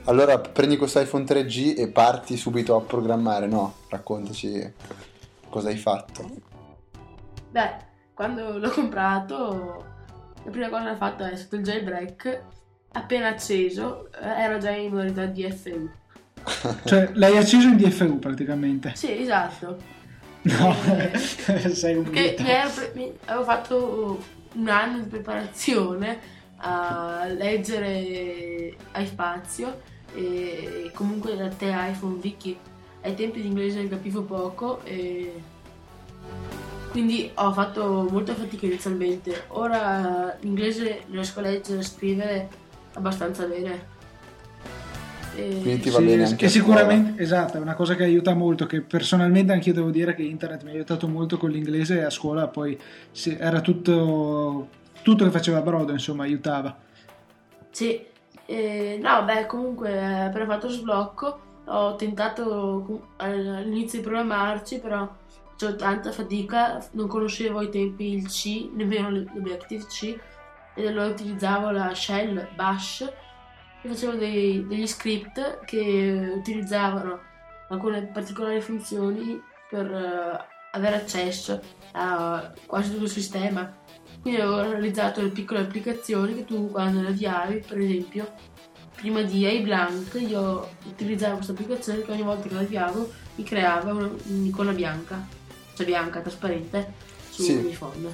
Allora 0.07 0.39
prendi 0.39 0.77
questo 0.77 1.01
iPhone 1.01 1.25
3G 1.25 1.79
e 1.79 1.89
parti 1.89 2.37
subito 2.37 2.77
a 2.77 2.81
programmare, 2.83 3.47
no? 3.47 3.75
Raccontaci 3.89 4.73
cosa 5.49 5.69
hai 5.69 5.77
fatto. 5.79 6.31
Beh, 7.51 7.71
quando 8.13 8.59
l'ho 8.59 8.71
comprato, 8.71 9.85
la 10.45 10.51
prima 10.51 10.69
cosa 10.69 10.85
che 10.85 10.91
ho 10.91 10.97
fatto 10.97 11.25
è 11.25 11.35
sotto 11.37 11.57
il 11.57 11.63
jailbreak, 11.63 12.43
appena 12.93 13.29
acceso, 13.29 14.11
eh, 14.13 14.27
era 14.29 14.59
già 14.59 14.71
in 14.73 14.91
modalità 14.91 15.25
DFU. 15.27 15.89
Cioè, 16.85 17.11
l'hai 17.15 17.39
acceso 17.39 17.69
in 17.69 17.77
DFU 17.77 18.19
praticamente. 18.19 18.93
Sì, 18.95 19.19
esatto. 19.23 19.79
No, 20.43 20.75
Eh, 20.99 21.19
sei 21.73 21.97
un 21.97 22.05
Perché 22.11 22.37
mi 22.43 22.51
ero 22.51 22.71
mi- 22.93 23.13
avevo 23.25 23.45
fatto 23.45 24.23
un 24.53 24.69
anno 24.69 24.99
di 24.99 25.09
preparazione 25.09 26.19
a 26.57 27.25
leggere 27.29 28.77
a 28.93 29.05
spazio 29.07 29.93
e 30.15 30.91
comunque 30.95 31.37
da 31.37 31.49
te 31.49 31.73
iPhone 31.75 32.19
Vicky 32.21 32.57
ai 33.03 33.15
tempi 33.15 33.41
di 33.41 33.49
inglese 33.49 33.87
capivo 33.89 34.23
poco 34.23 34.83
e 34.85 35.43
quindi 36.91 37.31
ho 37.35 37.53
fatto 37.53 38.07
molta 38.09 38.35
fatica 38.35 38.67
inizialmente. 38.67 39.45
Ora 39.49 40.37
l'inglese 40.41 41.03
riesco 41.11 41.41
a 41.41 41.43
leggere 41.43 41.79
e 41.79 41.81
a 41.81 41.83
scrivere 41.85 42.49
abbastanza 42.95 43.45
bene. 43.47 43.93
E- 45.35 45.59
Quindi 45.61 45.81
ti 45.81 45.91
va 45.91 45.99
Sì, 45.99 46.05
bene 46.05 46.25
anche 46.25 46.49
sicuramente, 46.49 47.21
esatto, 47.21 47.57
è 47.57 47.61
una 47.61 47.75
cosa 47.75 47.97
che 47.97 48.05
aiuta 48.05 48.35
molto, 48.35 48.67
che 48.67 48.81
personalmente 48.83 49.53
anch'io 49.53 49.73
devo 49.75 49.91
dire 49.91 50.15
che 50.15 50.23
internet 50.23 50.63
mi 50.63 50.71
ha 50.71 50.75
aiutato 50.75 51.09
molto 51.09 51.37
con 51.37 51.51
l'inglese 51.51 51.99
e 51.99 52.05
a 52.05 52.11
scuola 52.11 52.47
poi 52.47 52.79
era 53.39 53.61
tutto, 53.61 54.69
tutto 55.03 55.25
che 55.25 55.31
faceva 55.33 55.61
brodo, 55.63 55.91
insomma, 55.91 56.23
aiutava. 56.23 56.79
Sì, 57.71 58.01
eh, 58.47 58.99
no, 59.01 59.25
beh, 59.25 59.47
comunque 59.47 59.91
appena 60.25 60.47
fatto 60.47 60.67
lo 60.67 60.73
sblocco 60.73 61.41
ho 61.67 61.95
tentato 61.97 63.09
all'inizio 63.17 63.99
di 63.99 64.05
programmarci, 64.05 64.81
però 64.81 65.09
facevo 65.57 65.77
tanta 65.77 66.13
fatica, 66.13 66.85
non 66.93 67.09
conoscevo 67.09 67.61
ai 67.61 67.71
tempi 67.71 68.13
il 68.15 68.29
C, 68.29 68.71
nemmeno 68.75 69.11
l- 69.11 69.31
l'Objective-C, 69.33 70.19
e 70.75 70.87
allora 70.87 71.07
utilizzavo 71.07 71.71
la 71.71 71.95
shell 71.95 72.49
bash 72.55 73.01
e 73.83 73.89
facevo 73.89 74.13
dei- 74.15 74.67
degli 74.67 74.87
script 74.87 75.65
che 75.65 76.33
utilizzavano 76.37 77.21
alcune 77.69 78.03
particolari 78.03 78.61
funzioni 78.61 79.41
per 79.71 79.91
eh, 79.91 80.47
avere 80.73 80.97
accesso 80.97 81.61
a 81.93 82.53
quasi 82.67 82.91
tutto 82.91 83.05
il 83.05 83.11
sistema. 83.11 83.73
Quindi 84.25 84.41
avevo 84.41 84.63
realizzato 84.63 85.21
delle 85.21 85.33
piccole 85.33 85.61
applicazioni 85.61 86.35
che 86.35 86.47
tu 86.47 86.71
quando 86.71 87.03
le 87.03 87.09
avviavi, 87.09 87.63
per 87.69 87.79
esempio, 87.79 88.33
prima 88.95 89.21
di 89.21 89.47
iBlank 89.47 90.15
io 90.27 90.67
utilizzavo 90.87 91.35
questa 91.35 91.53
applicazione 91.53 92.01
che 92.01 92.11
ogni 92.11 92.23
volta 92.23 92.49
che 92.49 92.55
la 92.55 92.61
avviavo 92.61 93.11
mi 93.35 93.45
creava 93.45 93.93
una- 93.93 94.11
un'icona 94.29 94.73
bianca, 94.73 95.27
cioè 95.77 95.85
bianca, 95.85 96.21
trasparente, 96.21 96.95
su 97.29 97.43
Sì. 97.43 97.53
ogni 97.53 97.75
phone. 97.79 98.09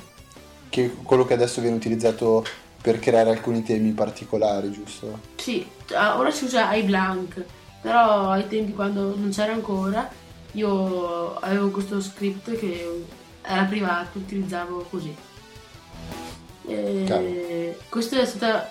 Che 0.69 0.85
è 0.85 0.91
quello 1.05 1.25
che 1.25 1.35
adesso 1.35 1.61
viene 1.61 1.77
utilizzato 1.77 2.45
per 2.83 2.99
creare 2.99 3.31
alcuni 3.31 3.63
temi 3.63 3.93
particolari, 3.93 4.73
giusto? 4.73 5.17
Sì, 5.37 5.65
ah, 5.95 6.19
ora 6.19 6.33
si 6.33 6.43
usa 6.47 6.75
iBlank, 6.75 7.45
però 7.83 8.31
ai 8.31 8.49
tempi 8.49 8.73
quando 8.73 9.15
non 9.15 9.31
c'era 9.31 9.53
ancora 9.53 10.11
io 10.55 11.37
avevo 11.37 11.69
questo 11.71 12.01
script 12.01 12.57
che 12.57 13.05
era 13.43 13.63
privato, 13.63 14.19
utilizzavo 14.19 14.87
così. 14.91 15.15
E 16.67 17.05
Cavolo. 17.07 17.77
questa 17.89 18.21
è 18.21 18.27
stata 18.27 18.71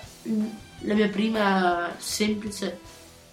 la 0.81 0.93
mia 0.93 1.09
prima 1.09 1.91
semplice, 1.97 2.79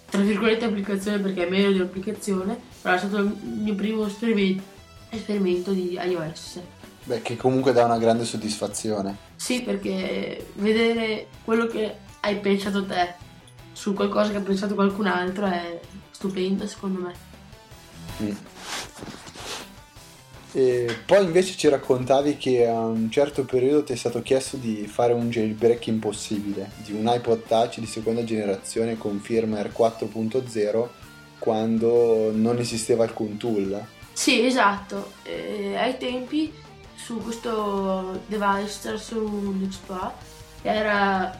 tra 0.09 0.21
virgolette, 0.21 0.65
applicazione 0.65 1.19
perché 1.19 1.45
è 1.45 1.49
meglio 1.49 1.71
di 1.71 1.79
un'applicazione, 1.79 2.59
però 2.81 2.95
è 2.95 2.97
stato 2.97 3.17
il 3.17 3.37
mio 3.41 3.75
primo 3.75 4.05
esperimento, 4.05 4.63
esperimento 5.09 5.71
di 5.71 5.93
iOS. 5.93 6.59
Beh, 7.03 7.21
che 7.21 7.37
comunque 7.37 7.71
dà 7.71 7.85
una 7.85 7.97
grande 7.97 8.25
soddisfazione. 8.25 9.15
Sì, 9.35 9.61
perché 9.61 10.47
vedere 10.55 11.27
quello 11.45 11.67
che 11.67 11.95
hai 12.21 12.37
pensato 12.39 12.85
te 12.85 13.13
su 13.71 13.93
qualcosa 13.93 14.31
che 14.31 14.37
ha 14.37 14.41
pensato 14.41 14.73
qualcun 14.73 15.07
altro 15.07 15.45
è 15.45 15.79
stupendo 16.11 16.67
secondo 16.67 16.99
me. 16.99 17.13
Mm. 18.23 18.35
E 20.57 20.87
poi 21.05 21.23
invece 21.23 21.55
ci 21.55 21.69
raccontavi 21.69 22.35
che 22.35 22.65
a 22.65 22.79
un 22.79 23.11
certo 23.11 23.45
periodo 23.45 23.83
ti 23.83 23.93
è 23.93 23.95
stato 23.95 24.23
chiesto 24.23 24.57
di 24.57 24.87
fare 24.87 25.13
un 25.13 25.29
jailbreak 25.29 25.85
impossibile 25.85 26.71
di 26.77 26.93
un 26.93 27.05
iPod 27.05 27.43
Touch 27.45 27.77
di 27.77 27.85
seconda 27.85 28.23
generazione 28.23 28.97
con 28.97 29.19
firmware 29.19 29.71
4.0 29.71 30.87
quando 31.37 32.31
non 32.33 32.57
esisteva 32.57 33.03
alcun 33.03 33.37
tool. 33.37 33.85
Sì, 34.11 34.47
esatto. 34.47 35.11
Eh, 35.21 35.75
ai 35.77 35.95
tempi 35.99 36.51
su 36.95 37.21
questo 37.21 38.23
device 38.25 38.93
exploit 38.93 40.11
che 40.63 40.69
era 40.69 41.39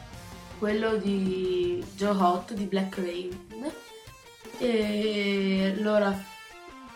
quello 0.60 0.96
di 0.96 1.84
Joe 1.96 2.16
Hot 2.16 2.52
di 2.52 2.66
Black 2.66 2.96
Rain 2.98 3.36
e 4.58 5.74
allora 5.76 6.36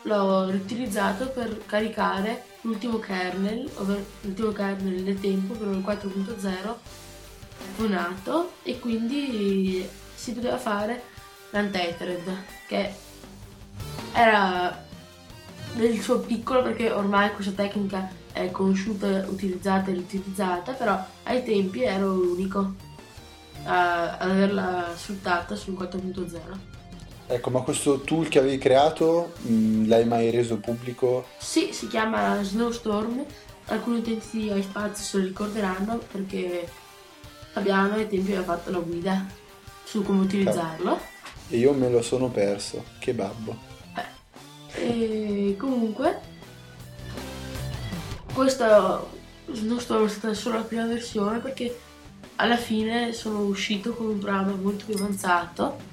l'ho 0.02 0.50
riutilizzato 0.50 1.28
per 1.28 1.64
caricare 1.66 2.44
l'ultimo 2.62 2.98
kernel, 2.98 3.70
ovvero 3.76 4.04
l'ultimo 4.22 4.52
kernel 4.52 5.02
del 5.02 5.20
tempo, 5.20 5.52
ovvero 5.52 5.72
il 5.72 5.84
4.0 5.84 6.74
funato 7.74 8.52
e 8.62 8.78
quindi 8.78 9.88
si 10.14 10.32
poteva 10.32 10.58
fare 10.58 11.02
l'untethered 11.50 12.36
che 12.66 12.92
era 14.12 14.84
nel 15.74 16.00
suo 16.00 16.20
piccolo 16.20 16.62
perché 16.62 16.90
ormai 16.90 17.32
questa 17.32 17.52
tecnica 17.52 18.10
è 18.32 18.50
conosciuta, 18.50 19.26
utilizzata 19.28 19.90
e 19.90 19.94
riutilizzata, 19.94 20.72
però 20.72 20.98
ai 21.24 21.44
tempi 21.44 21.82
ero 21.82 22.14
l'unico 22.14 22.74
a- 23.64 24.16
ad 24.18 24.30
averla 24.30 24.92
sfruttata 24.94 25.54
sul 25.54 25.74
4.0. 25.74 26.71
Ecco, 27.32 27.48
ma 27.48 27.62
questo 27.62 28.00
tool 28.00 28.28
che 28.28 28.38
avevi 28.38 28.58
creato 28.58 29.32
mh, 29.40 29.88
l'hai 29.88 30.04
mai 30.04 30.28
reso 30.30 30.58
pubblico? 30.58 31.24
Sì, 31.38 31.72
si 31.72 31.86
chiama 31.86 32.42
Snowstorm, 32.42 33.24
alcuni 33.68 34.00
utenti 34.00 34.26
di 34.32 34.52
iSpace 34.52 35.02
se 35.02 35.16
lo 35.16 35.24
ricorderanno 35.24 35.98
perché 36.10 36.68
Fabiano 37.52 37.94
ai 37.94 38.06
tempi 38.06 38.32
aveva 38.32 38.54
fatto 38.54 38.70
la 38.70 38.80
guida 38.80 39.26
su 39.82 40.02
come 40.02 40.20
utilizzarlo. 40.20 41.00
E 41.48 41.56
io 41.56 41.72
me 41.72 41.88
lo 41.88 42.02
sono 42.02 42.28
perso. 42.28 42.84
Che 42.98 43.14
babbo. 43.14 43.56
E 44.74 45.54
comunque, 45.58 46.20
questa 48.34 49.02
Snowstorm 49.50 50.04
è 50.04 50.08
stata 50.08 50.34
solo 50.34 50.56
la 50.56 50.64
prima 50.64 50.86
versione 50.86 51.38
perché 51.38 51.78
alla 52.36 52.56
fine 52.56 53.14
sono 53.14 53.40
uscito 53.40 53.94
con 53.94 54.06
un 54.06 54.18
programma 54.18 54.52
molto 54.52 54.84
più 54.84 54.96
avanzato, 54.96 55.90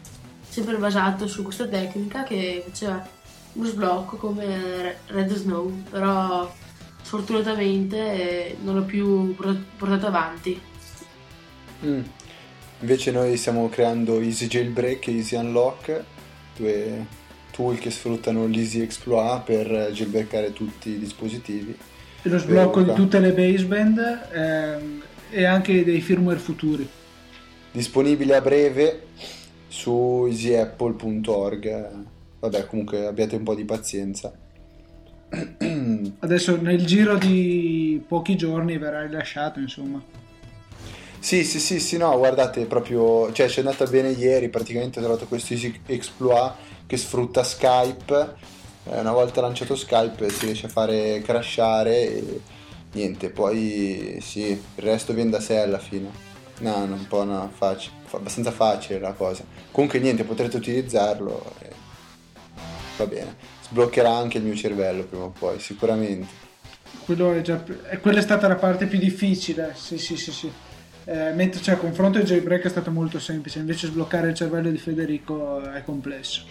sempre 0.60 0.78
basato 0.78 1.26
su 1.26 1.42
questa 1.42 1.68
tecnica 1.68 2.24
che 2.24 2.64
faceva 2.68 3.08
uno 3.54 3.66
sblocco 3.66 4.18
come 4.18 4.98
Red 5.08 5.34
Snow, 5.34 5.72
però 5.90 6.54
sfortunatamente 7.02 8.58
non 8.62 8.76
l'ho 8.76 8.84
più 8.84 9.36
portato 9.36 10.08
avanti. 10.08 10.60
Mm. 11.86 12.02
Invece 12.82 13.12
noi 13.12 13.38
stiamo 13.38 13.70
creando 13.70 14.20
Easy 14.20 14.48
Jailbreak 14.48 15.08
e 15.08 15.16
Easy 15.16 15.36
Unlock, 15.36 16.04
due 16.58 17.06
tool 17.52 17.80
che 17.80 17.90
sfruttano 17.90 18.46
l'Easy 18.46 18.82
Exploit 18.82 19.44
per 19.44 19.92
jailbreakare 19.94 20.52
tutti 20.52 20.90
i 20.90 21.00
dispositivi. 21.00 21.78
E 22.22 22.30
lo 22.30 22.38
sblocco 22.38 22.82
di 22.82 22.94
tutte 22.94 23.20
le 23.20 23.32
baseband 23.32 24.30
ehm, 24.34 25.02
e 25.30 25.46
anche 25.46 25.86
dei 25.86 26.02
firmware 26.02 26.40
futuri. 26.40 26.88
Disponibile 27.72 28.36
a 28.36 28.42
breve 28.42 29.08
su 29.70 30.26
easyapple.org. 30.28 31.90
Vabbè, 32.40 32.66
comunque 32.66 33.06
abbiate 33.06 33.38
un 33.38 33.44
po' 33.44 33.56
di 33.56 33.64
pazienza. 33.64 34.34
Adesso 36.20 36.60
nel 36.60 36.86
giro 36.86 37.18
di 37.18 38.04
pochi 38.06 38.36
giorni 38.36 38.78
verrà 38.78 39.04
rilasciato, 39.04 39.60
insomma. 39.60 40.04
Sì, 41.20 41.44
sì, 41.44 41.60
sì, 41.60 41.80
sì, 41.80 41.98
no, 41.98 42.18
guardate, 42.18 42.66
proprio, 42.66 43.32
cioè 43.34 43.50
ci 43.50 43.60
è 43.60 43.64
andata 43.64 43.86
bene 43.86 44.10
ieri, 44.12 44.50
praticamente 44.50 45.00
ho 45.00 45.02
trovato 45.02 45.28
questo 45.28 45.54
Easy 45.54 45.82
Exploit 45.86 46.54
che 46.88 46.96
sfrutta 46.96 47.44
Skype, 47.44 48.36
eh, 48.86 49.00
una 49.00 49.12
volta 49.12 49.42
lanciato 49.42 49.76
Skype 49.76 50.30
si 50.30 50.46
riesce 50.46 50.68
a 50.68 50.70
fare 50.70 51.22
crashare 51.22 52.08
e 52.08 52.42
niente, 52.94 53.30
poi 53.30 54.18
sì, 54.22 54.48
il 54.48 54.62
resto 54.78 55.14
viene 55.14 55.30
da 55.30 55.42
sé 55.42 55.60
alla 55.60 55.78
fine. 55.78 56.10
No, 56.60 56.86
no 56.86 56.96
un 56.96 57.08
po' 57.08 57.26
no, 57.26 57.52
facile, 57.54 57.96
abbastanza 58.18 58.52
facile 58.52 59.00
la 59.00 59.14
cosa. 59.14 59.44
Comunque 59.72 60.00
niente, 60.00 60.24
potrete 60.24 60.58
utilizzarlo 60.58 61.54
e 61.60 61.70
va 62.98 63.06
bene. 63.06 63.36
Sbloccherà 63.62 64.12
anche 64.12 64.38
il 64.38 64.44
mio 64.44 64.56
cervello 64.56 65.04
prima 65.04 65.26
o 65.26 65.34
poi, 65.38 65.60
sicuramente. 65.60 66.48
Quello 67.06 67.34
è 67.34 67.42
già, 67.42 67.64
quella 68.02 68.20
è 68.20 68.22
stata 68.22 68.48
la 68.48 68.56
parte 68.56 68.86
più 68.86 69.00
difficile, 69.00 69.74
sì, 69.76 69.98
sì, 69.98 70.16
sì, 70.16 70.32
sì 70.32 70.52
eh, 71.10 71.32
mentre 71.34 71.60
cioè, 71.60 71.74
a 71.74 71.78
confronto 71.78 72.20
il 72.20 72.26
jailbreak 72.26 72.66
è 72.66 72.70
stato 72.70 72.92
molto 72.92 73.20
semplice, 73.20 73.58
invece 73.58 73.88
sbloccare 73.88 74.30
il 74.30 74.36
cervello 74.36 74.70
di 74.70 74.78
Federico 74.78 75.60
è 75.72 75.84
complesso. 75.84 76.44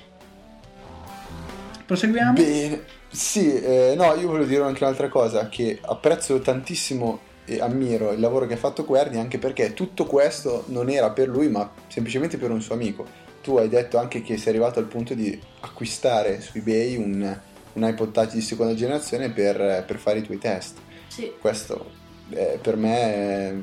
Proseguiamo? 1.86 2.32
Bene, 2.32 2.82
sì, 3.08 3.54
eh, 3.54 3.94
no, 3.96 4.14
io 4.16 4.26
volevo 4.26 4.46
dire 4.46 4.64
anche 4.64 4.82
un'altra 4.82 5.08
cosa, 5.08 5.48
che 5.48 5.78
apprezzo 5.80 6.40
tantissimo 6.40 7.20
ammiro 7.60 8.12
il 8.12 8.20
lavoro 8.20 8.46
che 8.46 8.54
ha 8.54 8.58
fatto 8.58 8.84
Querni, 8.84 9.18
anche 9.18 9.38
perché 9.38 9.74
tutto 9.74 10.04
questo 10.04 10.64
non 10.66 10.90
era 10.90 11.10
per 11.10 11.28
lui, 11.28 11.48
ma 11.48 11.70
semplicemente 11.88 12.36
per 12.36 12.50
un 12.50 12.60
suo 12.60 12.74
amico. 12.74 13.06
Tu 13.42 13.56
hai 13.56 13.68
detto 13.68 13.98
anche 13.98 14.22
che 14.22 14.36
sei 14.36 14.50
arrivato 14.50 14.78
al 14.78 14.86
punto 14.86 15.14
di 15.14 15.40
acquistare 15.60 16.40
su 16.40 16.58
eBay 16.58 16.96
un, 16.96 17.40
un 17.72 17.82
iPod 17.82 18.12
Touch 18.12 18.32
di 18.32 18.40
seconda 18.40 18.74
generazione 18.74 19.30
per, 19.30 19.84
per 19.86 19.96
fare 19.96 20.18
i 20.18 20.22
tuoi 20.22 20.38
test. 20.38 20.78
Sì. 21.06 21.32
Questo 21.40 21.90
eh, 22.30 22.58
per 22.60 22.76
me 22.76 22.98
è 22.98 23.54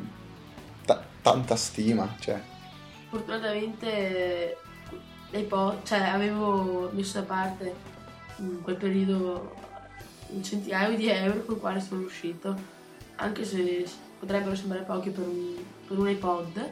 tanta 1.21 1.55
stima. 1.55 2.15
Cioè. 2.19 2.39
Fortunatamente 3.09 4.57
po- 5.47 5.79
cioè, 5.83 5.99
avevo 5.99 6.89
messo 6.93 7.19
da 7.19 7.25
parte 7.25 7.73
in 8.37 8.61
quel 8.61 8.75
periodo 8.75 9.55
un 10.27 10.43
centinaio 10.43 10.95
di 10.95 11.09
euro 11.09 11.45
con 11.45 11.55
i 11.55 11.59
quali 11.59 11.81
sono 11.81 12.01
uscito, 12.01 12.55
anche 13.17 13.43
se 13.43 13.85
potrebbero 14.19 14.55
sembrare 14.55 14.83
pochi 14.83 15.09
per 15.09 15.27
un, 15.27 15.55
per 15.87 15.97
un 15.97 16.09
iPod. 16.09 16.71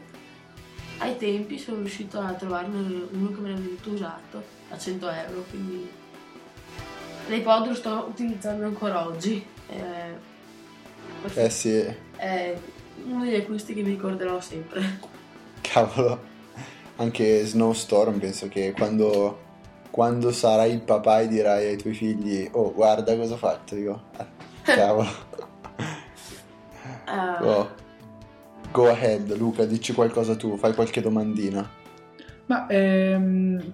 Ai 0.99 1.17
tempi 1.17 1.57
sono 1.57 1.77
riuscito 1.77 2.19
a 2.19 2.33
trovarne 2.33 3.07
uno 3.11 3.31
che 3.31 3.41
me 3.41 3.49
l'ha 3.49 3.55
venuto 3.55 3.89
usato 3.89 4.43
a 4.69 4.77
100 4.77 5.09
euro, 5.09 5.43
quindi 5.49 5.89
l'iPod 7.27 7.67
lo 7.67 7.75
sto 7.75 8.05
utilizzando 8.09 8.65
ancora 8.65 9.05
oggi. 9.05 9.45
Eh, 9.69 10.31
eh 11.33 11.49
sì. 11.49 11.85
È 12.15 12.57
uno 13.05 13.23
degli 13.23 13.35
acquisti 13.35 13.73
che 13.73 13.81
mi 13.81 13.89
ricorderò 13.89 14.39
sempre. 14.39 14.99
Cavolo, 15.61 16.21
anche 16.97 17.45
Snowstorm 17.45 18.19
penso 18.19 18.47
che 18.47 18.73
quando, 18.73 19.39
quando 19.89 20.31
sarai 20.31 20.71
il 20.71 20.81
papà 20.81 21.21
e 21.21 21.27
dirai 21.27 21.67
ai 21.67 21.77
tuoi 21.77 21.93
figli, 21.93 22.47
oh 22.51 22.73
guarda 22.73 23.15
cosa 23.15 23.33
ho 23.33 23.37
fatto, 23.37 23.75
dico, 23.75 24.01
cavolo. 24.63 25.31
Uh... 27.07 27.45
oh. 27.45 27.69
Go 28.71 28.89
ahead 28.89 29.35
Luca, 29.37 29.65
dici 29.65 29.93
qualcosa 29.93 30.35
tu, 30.35 30.57
fai 30.57 30.73
qualche 30.73 30.99
domandina. 30.99 31.81
Ma 32.45 32.67
ehm, 32.67 33.71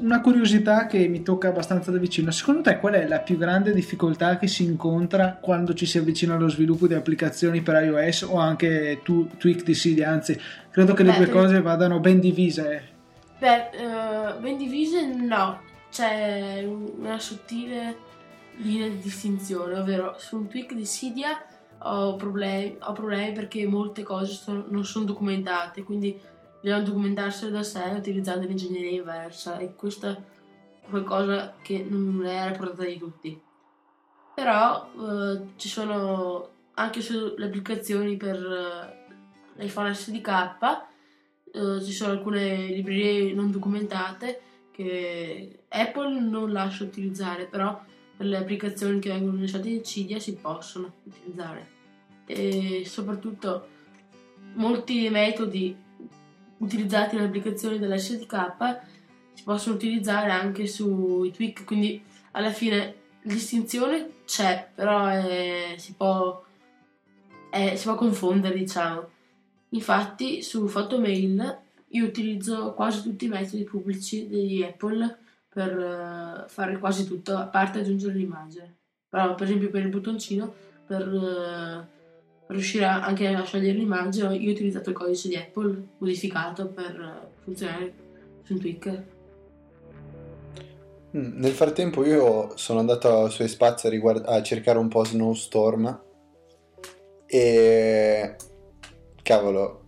una 0.00 0.20
curiosità 0.20 0.86
che 0.86 1.08
mi 1.08 1.22
tocca 1.22 1.48
abbastanza 1.48 1.90
da 1.90 1.98
vicino, 1.98 2.30
secondo 2.30 2.60
te 2.60 2.78
qual 2.78 2.94
è 2.94 3.06
la 3.06 3.20
più 3.20 3.38
grande 3.38 3.72
difficoltà 3.72 4.36
che 4.36 4.46
si 4.46 4.64
incontra 4.64 5.38
quando 5.40 5.72
ci 5.72 5.86
si 5.86 5.96
avvicina 5.96 6.34
allo 6.34 6.48
sviluppo 6.48 6.86
di 6.86 6.94
applicazioni 6.94 7.62
per 7.62 7.82
iOS 7.82 8.22
o 8.22 8.36
anche 8.36 9.00
tu, 9.02 9.28
Tweak 9.38 9.62
di 9.62 9.72
Cydia? 9.72 10.10
Anzi, 10.10 10.38
credo 10.70 10.92
che 10.92 11.02
le 11.02 11.12
Beh, 11.12 11.16
due 11.16 11.28
cose 11.28 11.62
vadano 11.62 11.98
ben 11.98 12.20
divise. 12.20 12.82
Beh, 13.38 13.70
uh, 13.78 14.40
ben 14.40 14.58
divise 14.58 15.06
no, 15.06 15.60
c'è 15.90 16.62
una 16.66 17.18
sottile 17.18 17.96
linea 18.56 18.88
di 18.88 18.98
distinzione, 18.98 19.78
ovvero 19.78 20.16
su 20.18 20.36
un 20.36 20.48
tweak 20.48 20.74
di 20.74 20.84
Cydia 20.84 21.40
ho 21.90 22.16
problemi, 22.16 22.76
ho 22.80 22.92
problemi 22.92 23.32
perché 23.32 23.66
molte 23.66 24.02
cose 24.02 24.32
sono, 24.32 24.64
non 24.68 24.84
sono 24.84 25.04
documentate, 25.04 25.82
quindi 25.82 26.18
bisogna 26.60 26.82
documentarselo 26.82 27.50
da 27.50 27.62
sé 27.62 27.82
utilizzando 27.96 28.46
l'ingegneria 28.46 28.98
inversa 28.98 29.58
e 29.58 29.74
questa 29.74 30.10
è 30.10 30.88
qualcosa 30.88 31.54
che 31.62 31.86
non 31.88 32.24
è 32.24 32.36
alla 32.36 32.56
portata 32.56 32.84
di 32.84 32.98
tutti. 32.98 33.40
Però 34.34 34.90
eh, 34.98 35.40
ci 35.56 35.68
sono 35.68 36.48
anche 36.74 37.00
sulle 37.00 37.46
applicazioni 37.46 38.16
per 38.16 38.36
eh, 38.36 39.62
l'iPhone 39.62 39.94
SDK 39.94 40.86
eh, 41.52 41.82
ci 41.82 41.92
sono 41.92 42.12
alcune 42.12 42.66
librerie 42.66 43.32
non 43.32 43.50
documentate 43.50 44.40
che 44.70 45.64
Apple 45.68 46.20
non 46.20 46.52
lascia 46.52 46.84
utilizzare, 46.84 47.46
però 47.46 47.80
per 48.16 48.26
le 48.26 48.36
applicazioni 48.36 49.00
che 49.00 49.10
vengono 49.10 49.40
lasciate 49.40 49.68
in 49.68 49.82
Cydia 49.82 50.18
si 50.18 50.36
possono 50.36 50.94
utilizzare. 51.04 51.77
E 52.30 52.84
soprattutto 52.86 53.66
molti 54.54 55.08
metodi 55.08 55.74
utilizzati 56.58 57.14
nelle 57.16 57.28
applicazioni 57.28 57.78
dell'SDK 57.78 58.80
si 59.32 59.42
possono 59.44 59.76
utilizzare 59.76 60.30
anche 60.30 60.66
sui 60.66 61.30
tweak, 61.32 61.64
quindi 61.64 62.02
alla 62.32 62.50
fine 62.50 62.94
la 63.22 63.32
distinzione 63.32 64.10
c'è, 64.24 64.68
però 64.74 65.06
è, 65.06 65.74
si, 65.78 65.94
può, 65.94 66.44
è, 67.50 67.76
si 67.76 67.84
può 67.84 67.94
confondere, 67.94 68.58
diciamo. 68.58 69.08
Infatti 69.70 70.42
su 70.42 70.64
Photomail 70.64 71.58
io 71.88 72.04
utilizzo 72.04 72.74
quasi 72.74 73.02
tutti 73.02 73.26
i 73.26 73.28
metodi 73.28 73.64
pubblici 73.64 74.26
di 74.26 74.64
Apple 74.64 75.18
per 75.48 75.76
uh, 75.76 76.48
fare 76.48 76.78
quasi 76.78 77.06
tutto, 77.06 77.36
a 77.36 77.46
parte 77.46 77.80
aggiungere 77.80 78.14
l'immagine. 78.14 78.76
Però 79.08 79.34
per 79.34 79.46
esempio 79.46 79.70
per 79.70 79.82
il 79.82 79.88
bottoncino, 79.88 80.52
per... 80.86 81.96
Per 82.48 82.56
riuscire 82.56 82.86
anche 82.86 83.26
a 83.28 83.44
scegliere 83.44 83.76
l'immagine 83.76 84.34
io 84.34 84.48
ho 84.48 84.52
utilizzato 84.52 84.88
il 84.88 84.96
codice 84.96 85.28
di 85.28 85.36
Apple 85.36 85.88
modificato 85.98 86.68
per 86.68 87.28
funzionare 87.44 87.92
su 88.42 88.54
un 88.54 88.58
tweak. 88.58 89.02
Mm, 91.14 91.40
nel 91.40 91.52
frattempo 91.52 92.06
io 92.06 92.56
sono 92.56 92.78
andato 92.78 93.28
sui 93.28 93.48
spazi 93.48 93.86
a, 93.86 93.90
riguard- 93.90 94.26
a 94.26 94.42
cercare 94.42 94.78
un 94.78 94.88
po' 94.88 95.04
Snowstorm 95.04 96.00
e 97.26 98.36
cavolo 99.22 99.82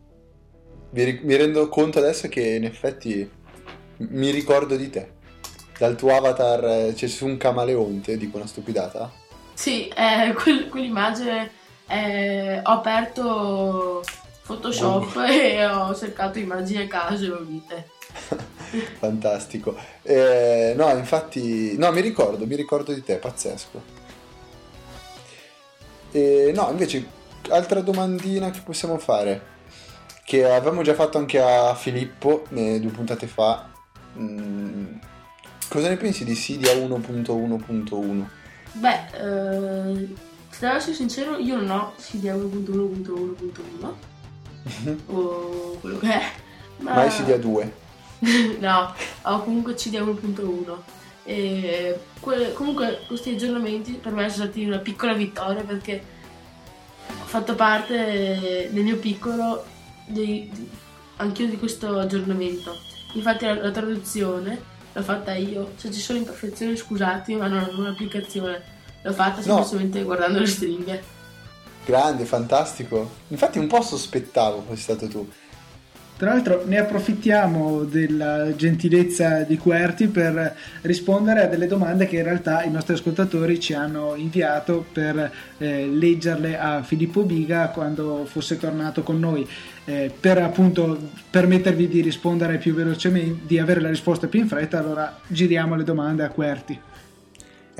mi, 0.90 1.04
ri- 1.04 1.20
mi 1.22 1.36
rendo 1.36 1.66
conto 1.70 1.98
adesso 1.98 2.28
che 2.28 2.42
in 2.42 2.64
effetti 2.64 3.26
mi 3.96 4.28
ricordo 4.28 4.76
di 4.76 4.90
te 4.90 5.12
dal 5.78 5.96
tuo 5.96 6.14
avatar 6.14 6.64
eh, 6.64 6.92
c'è 6.94 7.06
su 7.06 7.24
un 7.24 7.38
camaleonte 7.38 8.18
dico 8.18 8.36
una 8.36 8.46
stupidata 8.46 9.10
sì, 9.54 9.88
eh, 9.88 10.32
quel- 10.36 10.68
quell'immagine 10.68 11.59
eh, 11.90 12.60
ho 12.62 12.70
aperto 12.70 14.02
Photoshop 14.42 15.16
oh. 15.16 15.22
e 15.26 15.64
ho 15.66 15.94
cercato 15.94 16.38
immagini 16.38 16.82
a 16.84 16.86
caso 16.86 17.24
e 17.24 17.30
ho 17.30 17.44
vite. 17.44 17.88
Fantastico. 18.98 19.76
Eh, 20.02 20.74
no, 20.76 20.88
infatti, 20.96 21.76
no, 21.76 21.90
mi 21.90 22.00
ricordo, 22.00 22.46
mi 22.46 22.54
ricordo 22.54 22.92
di 22.92 23.02
te, 23.02 23.16
pazzesco. 23.16 23.82
E, 26.12 26.52
no, 26.54 26.68
invece, 26.70 27.04
altra 27.50 27.80
domandina 27.80 28.50
che 28.50 28.60
possiamo 28.64 28.98
fare, 28.98 29.42
che 30.24 30.44
avevamo 30.44 30.82
già 30.82 30.94
fatto 30.94 31.18
anche 31.18 31.40
a 31.40 31.74
Filippo 31.74 32.44
due 32.48 32.90
puntate 32.92 33.26
fa. 33.26 33.68
Mm, 34.16 34.94
cosa 35.68 35.88
ne 35.88 35.96
pensi 35.96 36.24
di 36.24 36.34
Cydia 36.34 36.72
1.1.1? 36.72 38.24
Beh, 38.72 39.06
eh, 39.14 40.08
devo 40.66 40.76
essere 40.78 40.94
sincero, 40.94 41.38
io 41.38 41.56
non 41.56 41.70
ho 41.70 41.92
CD 41.96 42.24
1.1.1.1, 42.24 43.92
o 45.06 45.78
quello 45.80 45.98
che 45.98 46.12
è. 46.12 46.22
Ma, 46.78 46.94
Ma 46.94 47.02
a 47.02 47.36
2. 47.36 47.74
no, 48.60 48.94
ho 49.22 49.42
comunque 49.42 49.74
CD 49.74 49.94
1.1. 49.94 50.76
E 51.24 51.98
que- 52.18 52.52
comunque 52.54 53.00
questi 53.06 53.30
aggiornamenti 53.30 53.92
per 53.92 54.12
me 54.12 54.28
sono 54.30 54.44
stati 54.44 54.64
una 54.64 54.78
piccola 54.78 55.12
vittoria 55.12 55.62
perché 55.62 56.02
ho 57.08 57.26
fatto 57.26 57.54
parte 57.54 58.68
nel 58.72 58.82
mio 58.82 58.96
piccolo 58.96 59.64
dei, 60.06 60.50
di- 60.52 60.68
anch'io 61.16 61.46
di 61.46 61.58
questo 61.58 61.98
aggiornamento. 61.98 62.76
Infatti 63.14 63.44
la, 63.44 63.54
la 63.54 63.70
traduzione 63.70 64.60
l'ho 64.92 65.02
fatta 65.02 65.34
io, 65.34 65.72
se 65.76 65.90
ci 65.92 66.00
sono 66.00 66.18
imperfezioni 66.18 66.76
scusate, 66.76 67.34
ma 67.36 67.46
non 67.46 67.58
avevo 67.58 67.80
un'applicazione, 67.80 68.62
l'ho 69.02 69.12
fatta 69.12 69.42
semplicemente 69.42 70.02
guardando 70.02 70.38
le 70.38 70.46
stringhe. 70.46 71.02
Grande, 71.84 72.24
fantastico. 72.24 73.10
Infatti 73.28 73.58
un 73.58 73.66
po' 73.66 73.82
sospettavo 73.82 74.64
fossi 74.66 74.82
stato 74.82 75.08
tu. 75.08 75.28
Tra 76.20 76.34
l'altro 76.34 76.64
ne 76.66 76.76
approfittiamo 76.76 77.84
della 77.84 78.54
gentilezza 78.54 79.40
di 79.40 79.56
Querti 79.56 80.08
per 80.08 80.54
rispondere 80.82 81.44
a 81.44 81.46
delle 81.46 81.66
domande 81.66 82.06
che 82.06 82.16
in 82.16 82.24
realtà 82.24 82.62
i 82.62 82.70
nostri 82.70 82.92
ascoltatori 82.92 83.58
ci 83.58 83.72
hanno 83.72 84.14
inviato 84.16 84.84
per 84.92 85.32
eh, 85.56 85.86
leggerle 85.86 86.58
a 86.58 86.82
Filippo 86.82 87.22
Biga 87.22 87.68
quando 87.68 88.26
fosse 88.26 88.58
tornato 88.58 89.02
con 89.02 89.18
noi. 89.18 89.48
Eh, 89.86 90.12
per 90.20 90.36
appunto 90.36 90.98
permettervi 91.30 91.88
di 91.88 92.02
rispondere 92.02 92.58
più 92.58 92.74
velocemente, 92.74 93.46
di 93.46 93.58
avere 93.58 93.80
la 93.80 93.88
risposta 93.88 94.26
più 94.26 94.40
in 94.40 94.48
fretta, 94.48 94.78
allora 94.78 95.18
giriamo 95.26 95.74
le 95.74 95.84
domande 95.84 96.22
a 96.22 96.28
Querti. 96.28 96.78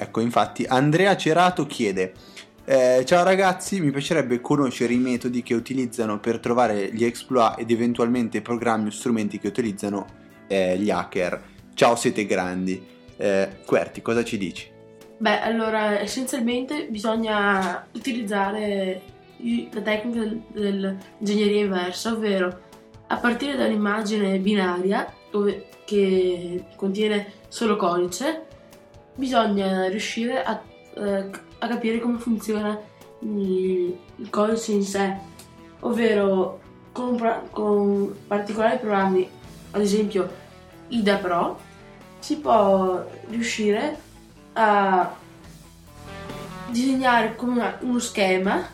Ecco, 0.03 0.21
infatti, 0.21 0.65
Andrea 0.65 1.15
Cerato 1.15 1.67
chiede: 1.67 2.15
eh, 2.65 3.03
Ciao 3.05 3.23
ragazzi, 3.23 3.81
mi 3.81 3.91
piacerebbe 3.91 4.41
conoscere 4.41 4.95
i 4.95 4.99
metodi 4.99 5.43
che 5.43 5.53
utilizzano 5.53 6.19
per 6.19 6.39
trovare 6.39 6.91
gli 6.91 7.05
exploit 7.05 7.59
ed 7.59 7.71
eventualmente 7.71 8.41
programmi 8.41 8.87
o 8.87 8.91
strumenti 8.91 9.39
che 9.39 9.49
utilizzano 9.49 10.07
eh, 10.49 10.79
gli 10.79 10.89
hacker. 10.89 11.43
Ciao, 11.75 11.97
siete 11.97 12.25
grandi. 12.25 12.83
Eh, 13.19 13.59
Querti, 13.67 14.01
cosa 14.01 14.25
ci 14.25 14.39
dici? 14.39 14.71
Beh, 15.19 15.41
allora 15.41 16.01
essenzialmente 16.01 16.87
bisogna 16.89 17.87
utilizzare 17.93 19.03
la 19.71 19.81
tecnica 19.83 20.21
del- 20.21 20.41
dell'ingegneria 20.51 21.61
inversa, 21.61 22.13
ovvero 22.13 22.59
a 23.07 23.17
partire 23.19 23.55
dall'immagine 23.55 24.39
binaria 24.39 25.13
dove- 25.31 25.67
che 25.85 26.65
contiene 26.77 27.33
solo 27.49 27.77
codice, 27.77 28.47
bisogna 29.14 29.88
riuscire 29.88 30.42
a, 30.42 30.61
eh, 30.94 31.31
a 31.59 31.68
capire 31.68 32.01
come 32.01 32.18
funziona 32.18 32.79
il, 33.20 33.96
codice 34.31 34.73
in 34.73 34.83
sé, 34.83 35.16
ovvero 35.81 36.61
con, 36.92 37.18
con 37.51 38.16
particolari 38.27 38.79
programmi, 38.79 39.29
ad 39.73 39.81
esempio 39.81 40.29
IDA 40.88 41.16
Pro, 41.16 41.59
si 42.18 42.37
può 42.38 43.05
riuscire 43.29 43.99
a 44.55 45.14
disegnare 46.68 47.35
come 47.37 47.53
una- 47.53 47.79
uno 47.81 47.99
schema 47.99 48.66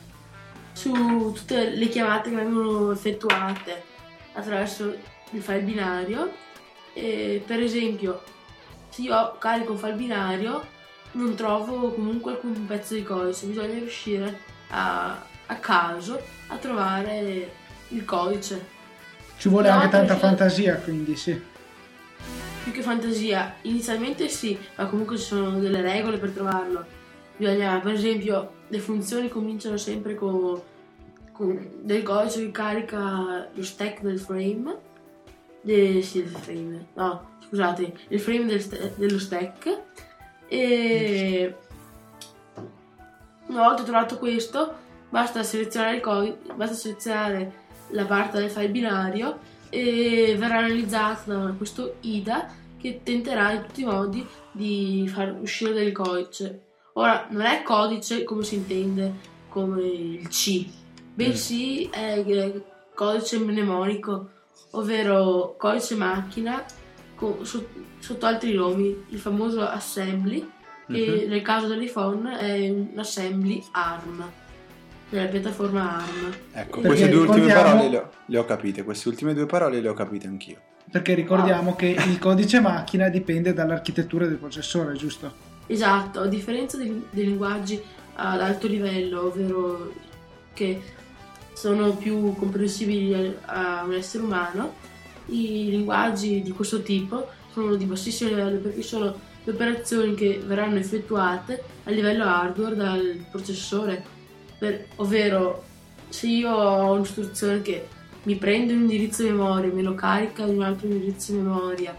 su 0.73 0.93
tutte 1.35 1.71
le 1.71 1.89
chiamate 1.89 2.31
che 2.31 2.37
vengono 2.37 2.93
effettuate 2.93 3.83
attraverso 4.35 4.95
il 5.31 5.43
file 5.43 5.61
binario. 5.61 6.33
E 6.93 7.43
per 7.47 7.61
esempio 7.61 8.23
se 8.97 9.03
io 9.03 9.37
carico 9.39 9.73
un 9.73 9.79
file 9.79 9.93
binario 9.93 10.65
non 11.13 11.35
trovo 11.35 11.93
comunque 11.93 12.33
alcun 12.33 12.65
pezzo 12.67 12.95
di 12.95 13.03
codice 13.03 13.47
bisogna 13.47 13.75
riuscire 13.75 14.39
a, 14.71 15.23
a 15.47 15.55
caso 15.57 16.19
a 16.49 16.57
trovare 16.57 17.53
il 17.89 18.05
codice 18.07 18.67
Ci 19.37 19.49
vuole 19.51 19.69
No, 19.69 19.75
anche 19.75 19.89
tanta 19.91 20.15
perché- 20.15 20.21
fantasia, 20.27 20.77
quindi 20.77 21.15
sì. 21.15 21.39
più 22.63 22.73
che 22.73 22.81
fantasia, 22.83 23.57
inizialmente 23.63 24.29
sì, 24.29 24.59
ma 24.77 24.87
comunque 24.87 25.19
ci 25.19 25.25
sono 25.25 25.59
delle 25.59 25.83
regole 25.83 26.17
per 26.17 26.31
trovarlo. 26.31 26.85
Bisogna, 27.37 27.79
per 27.81 27.93
esempio, 27.93 28.51
le 28.69 28.79
funzioni 28.79 29.29
cominciano 29.29 29.77
sempre 29.77 30.15
con, 30.15 30.59
con 31.33 31.69
del 31.83 32.03
codice 32.03 32.41
che 32.47 32.51
carica 32.51 33.47
lo 33.53 33.63
stack 33.63 34.01
del 34.01 34.19
frame. 34.19 34.75
De, 35.67 36.01
sì, 36.01 36.23
del 36.23 36.31
frame. 36.31 36.87
No, 36.95 37.39
scusate, 37.45 37.93
il 38.11 38.21
frame 38.21 38.45
del 38.45 38.61
sta- 38.61 38.89
dello 38.95 39.19
stack. 39.19 39.83
E 40.47 41.57
una 43.49 43.63
volta 43.63 43.83
trovato 43.83 44.17
questo, 44.17 44.75
basta 45.09 45.43
selezionare 45.43 45.97
il 45.97 46.01
codice, 46.01 46.39
basta 46.55 46.77
selezionare 46.77 47.65
la 47.89 48.05
parte 48.05 48.39
del 48.39 48.49
file 48.49 48.69
binario 48.69 49.39
e 49.69 50.37
verrà 50.39 50.59
analizzato 50.59 51.33
da 51.33 51.53
questo 51.57 51.97
IDA 52.03 52.49
che 52.79 53.01
tenterà 53.03 53.51
in 53.51 53.63
tutti 53.67 53.81
i 53.81 53.87
modi 53.87 54.25
di 54.53 55.11
far 55.13 55.37
uscire 55.41 55.73
del 55.73 55.91
codice. 55.91 56.63
Ora, 56.93 57.27
non 57.31 57.43
è 57.43 57.65
codice 57.65 58.23
come 58.23 58.45
si 58.45 58.55
intende 58.55 59.15
come 59.49 59.83
il 59.83 60.29
C, 60.29 60.65
bensì 61.13 61.89
è 61.91 62.13
il 62.13 62.63
codice 62.95 63.39
mnemonico, 63.41 64.31
ovvero 64.79 65.55
codice 65.59 65.95
macchina 65.95 66.63
co- 67.15 67.45
so- 67.45 67.67
sotto 67.99 68.27
altri 68.27 68.55
nomi, 68.55 69.05
il 69.09 69.19
famoso 69.19 69.67
assembly, 69.67 70.49
che 70.87 71.23
Mhm. 71.25 71.29
nel 71.31 71.43
caso 71.43 71.67
dell'iPhone 71.67 72.39
è 72.39 72.69
un 72.71 72.89
assembly 72.97 73.63
ARM, 73.73 74.25
della 75.09 75.27
piattaforma 75.27 75.97
ARM. 75.97 76.33
Ecco, 76.53 76.81
Perché 76.81 76.87
queste 76.89 77.09
due 77.09 77.21
ultime 77.27 77.53
parole 77.53 77.89
le 77.89 77.97
ho, 77.99 78.11
le 78.27 78.39
ho 78.39 78.45
capite. 78.45 78.85
Queste 78.85 79.09
ultime 79.09 79.35
due 79.35 79.47
parole 79.47 79.81
le 79.81 79.89
ho 79.89 79.95
capite 79.95 80.27
anch'io. 80.27 80.61
Perché 80.91 81.15
ricordiamo 81.15 81.75
che 81.75 81.87
il 81.87 82.19
codice 82.21 82.61
macchina 82.61 83.09
dipende 83.09 83.53
dall'architettura 83.53 84.27
del 84.27 84.37
processore, 84.37 84.95
giusto? 84.95 85.33
Esatto, 85.67 86.21
a 86.21 86.27
differenza 86.27 86.77
dei, 86.77 87.05
dei 87.11 87.25
linguaggi 87.25 87.83
ad 88.15 88.41
alto 88.41 88.69
livello, 88.69 89.27
ovvero 89.27 89.93
che 90.55 90.81
sono 91.57 91.97
più 91.97 92.35
comprensibili 92.35 93.35
a, 93.47 93.83
un 93.87 93.95
essere 93.95 94.23
umano, 94.23 94.75
i 95.29 95.71
linguaggi 95.71 96.43
di 96.43 96.51
questo 96.51 96.83
tipo 96.83 97.29
sono 97.51 97.77
di 97.77 97.87
bassissimo 97.87 98.29
livello 98.29 98.59
perché 98.59 98.83
sono 98.83 99.19
le 99.43 99.53
operazioni 99.53 100.15
che 100.15 100.43
verranno 100.45 100.77
effettuate 100.77 101.63
a 101.85 101.91
livello 101.91 102.25
hardware 102.25 102.77
dal 102.77 103.27
processore, 103.31 104.05
per- 104.59 104.87
ovvero 104.97 105.65
se 106.11 106.27
io 106.27 106.53
ho 106.53 106.93
un'istruzione 106.93 107.63
che 107.63 107.89
mi 108.25 108.37
prende 108.37 108.75
un 108.75 108.81
indirizzo 108.81 109.23
di 109.23 109.31
memoria, 109.31 109.73
me 109.73 109.83
lo 109.83 109.95
carica 109.95 110.43
in 110.45 110.57
un 110.57 110.63
altro 110.63 110.89
indirizzo 110.89 111.33
di 111.33 111.39
memoria 111.39 111.95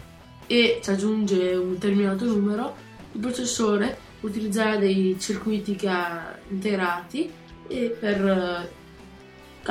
e 0.45 0.79
ci 0.83 0.89
aggiunge 0.91 1.55
un 1.55 1.73
determinato 1.73 2.25
numero, 2.25 2.75
il 3.13 3.19
processore 3.19 3.97
utilizzerà 4.21 4.75
dei 4.75 5.15
circuiti 5.19 5.75
che 5.75 5.89
ha 5.89 6.37
integrati 6.49 7.29
e 7.67 7.97
per, 7.99 8.25
eh, 8.25 8.69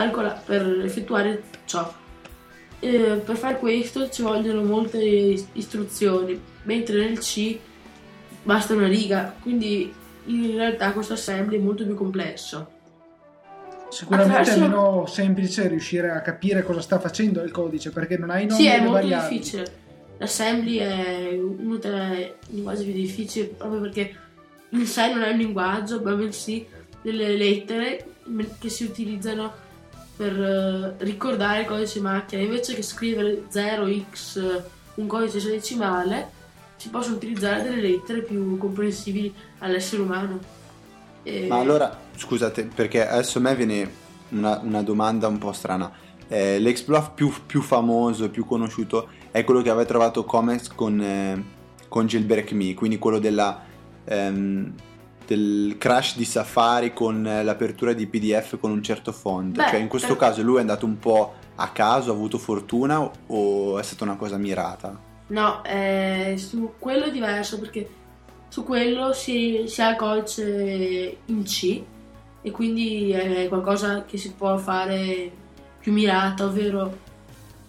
calcola- 0.01 0.43
per 0.45 0.83
effettuare 0.85 1.43
ciò. 1.65 1.91
E 2.79 3.23
per 3.25 3.37
fare 3.37 3.59
questo 3.59 4.11
ci 4.11 4.21
vogliono 4.21 4.63
molte 4.63 4.99
istruzioni, 5.53 6.39
mentre 6.65 6.99
nel 6.99 7.19
C 7.19 7.59
basta 8.43 8.75
una 8.75 8.87
riga, 8.87 9.35
quindi 9.41 9.91
in 10.27 10.55
realtà 10.55 10.93
questo 10.93 11.15
assembly 11.15 11.57
è 11.57 11.61
molto 11.63 11.85
più 11.85 11.95
complesso. 11.95 12.73
Sicuramente 13.89 14.37
Attraverso- 14.37 14.65
è 14.65 14.69
meno 14.69 15.07
semplice 15.07 15.67
riuscire 15.69 16.11
a 16.11 16.21
capire 16.21 16.63
cosa 16.63 16.83
sta 16.83 16.99
facendo 16.99 17.41
il 17.43 17.51
codice 17.51 17.91
perché 17.91 18.19
non 18.19 18.29
hai 18.31 18.45
nomi 18.47 18.61
Sì, 18.61 18.67
è 18.67 18.77
molto 18.79 18.93
variabili. 18.93 19.39
difficile. 19.39 19.85
L'assembly 20.19 20.77
è 20.77 21.31
uno 21.39 21.77
dei 21.77 22.33
linguaggi 22.49 22.85
più 22.85 22.93
difficili 22.93 23.47
proprio 23.57 23.81
perché 23.81 24.15
in 24.71 24.85
sé 24.87 25.11
non 25.13 25.23
è 25.23 25.31
un 25.31 25.39
linguaggio, 25.39 26.03
ma 26.03 26.13
bensì 26.13 26.67
delle 27.01 27.35
lettere 27.37 28.05
che 28.59 28.69
si 28.69 28.85
utilizzano 28.85 29.65
per 30.17 30.41
eh, 30.41 31.05
ricordare 31.05 31.61
il 31.61 31.67
codice 31.67 32.01
macchina. 32.01 32.43
Invece 32.43 32.75
che 32.75 32.83
scrivere 32.83 33.45
0x 33.51 34.41
eh, 34.41 34.63
un 34.95 35.07
codice 35.07 35.37
esadecimale, 35.39 36.31
si 36.77 36.89
possono 36.89 37.17
utilizzare 37.17 37.63
delle 37.63 37.81
lettere 37.81 38.23
più 38.23 38.57
comprensibili 38.59 39.33
all'essere 39.59 40.03
umano. 40.03 40.39
E- 41.23 41.47
Ma 41.49 41.59
allora, 41.59 41.99
scusate, 42.15 42.65
perché 42.75 43.07
adesso 43.07 43.39
a 43.39 43.41
me 43.43 43.55
viene 43.55 43.91
una, 44.31 44.61
una 44.63 44.83
domanda 44.83 45.29
un 45.29 45.39
po' 45.39 45.53
strana. 45.53 45.93
Eh, 46.29 46.59
l'exploit 46.59 47.13
più, 47.13 47.33
più 47.45 47.63
famoso 47.63 48.29
più 48.31 48.45
conosciuto 48.45 49.09
è 49.31 49.45
quello 49.45 49.63
che 49.63 49.71
aveva 49.71 49.85
trovato 49.85 50.25
Comex 50.25 50.69
con, 50.69 51.01
eh, 51.01 51.45
con 51.89 52.07
Jailbreak 52.07 52.53
Me, 52.53 52.75
quindi 52.75 52.99
quello 52.99 53.19
della, 53.19 53.63
ehm, 54.05 54.73
del 55.27 55.77
crash 55.79 56.17
di 56.17 56.25
Safari 56.25 56.93
con 56.93 57.27
eh, 57.27 57.43
l'apertura 57.43 57.93
di 57.93 58.07
PDF 58.07 58.59
con 58.59 58.71
un 58.71 58.83
certo 58.83 59.13
font. 59.13 59.55
Beh, 59.57 59.69
cioè, 59.69 59.79
in 59.79 59.89
questo 59.89 60.15
eh. 60.15 60.17
caso 60.17 60.43
lui 60.43 60.57
è 60.59 60.61
andato 60.61 60.87
un 60.87 60.99
po' 60.99 61.35
a 61.57 61.69
caso, 61.71 62.11
ha 62.11 62.15
avuto 62.15 62.39
fortuna 62.39 63.11
o- 63.27 63.79
è 63.79 63.83
stata 63.83 64.05
una 64.05 64.17
cosa 64.17 64.37
mirata? 64.37 64.99
No, 65.29 65.65
eh, 65.65 66.35
su 66.39 66.75
quello 66.79 67.07
è 67.07 67.11
diverso 67.11 67.59
perché 67.59 67.89
su 68.49 68.63
quello 68.65 69.13
si, 69.13 69.65
si 69.67 69.83
ha 69.83 69.91
il 69.91 69.97
codice 69.97 71.17
in 71.27 71.43
C 71.43 71.83
e 72.43 72.51
quindi 72.53 73.11
è 73.11 73.49
qualcosa 73.49 74.05
che 74.05 74.19
si 74.19 74.33
può 74.33 74.57
fare 74.57 75.31
più 75.81 75.93
mirata, 75.93 76.45
ovvero 76.45 76.97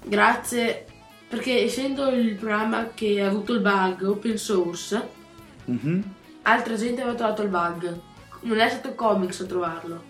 grazie 0.03 0.85
perché 1.27 1.63
essendo 1.63 2.09
il 2.09 2.35
programma 2.35 2.89
che 2.93 3.21
ha 3.21 3.27
avuto 3.27 3.53
il 3.53 3.59
bug 3.61 4.03
open 4.03 4.37
source, 4.37 5.15
Mhm. 5.65 6.03
Altra 6.47 6.75
gente 6.75 7.01
aveva 7.01 7.15
trovato 7.15 7.41
il 7.41 7.49
bug. 7.49 7.99
Non 8.41 8.59
è 8.59 8.69
stato 8.69 8.95
Comics 8.95 9.41
a 9.41 9.45
trovarlo. 9.45 10.03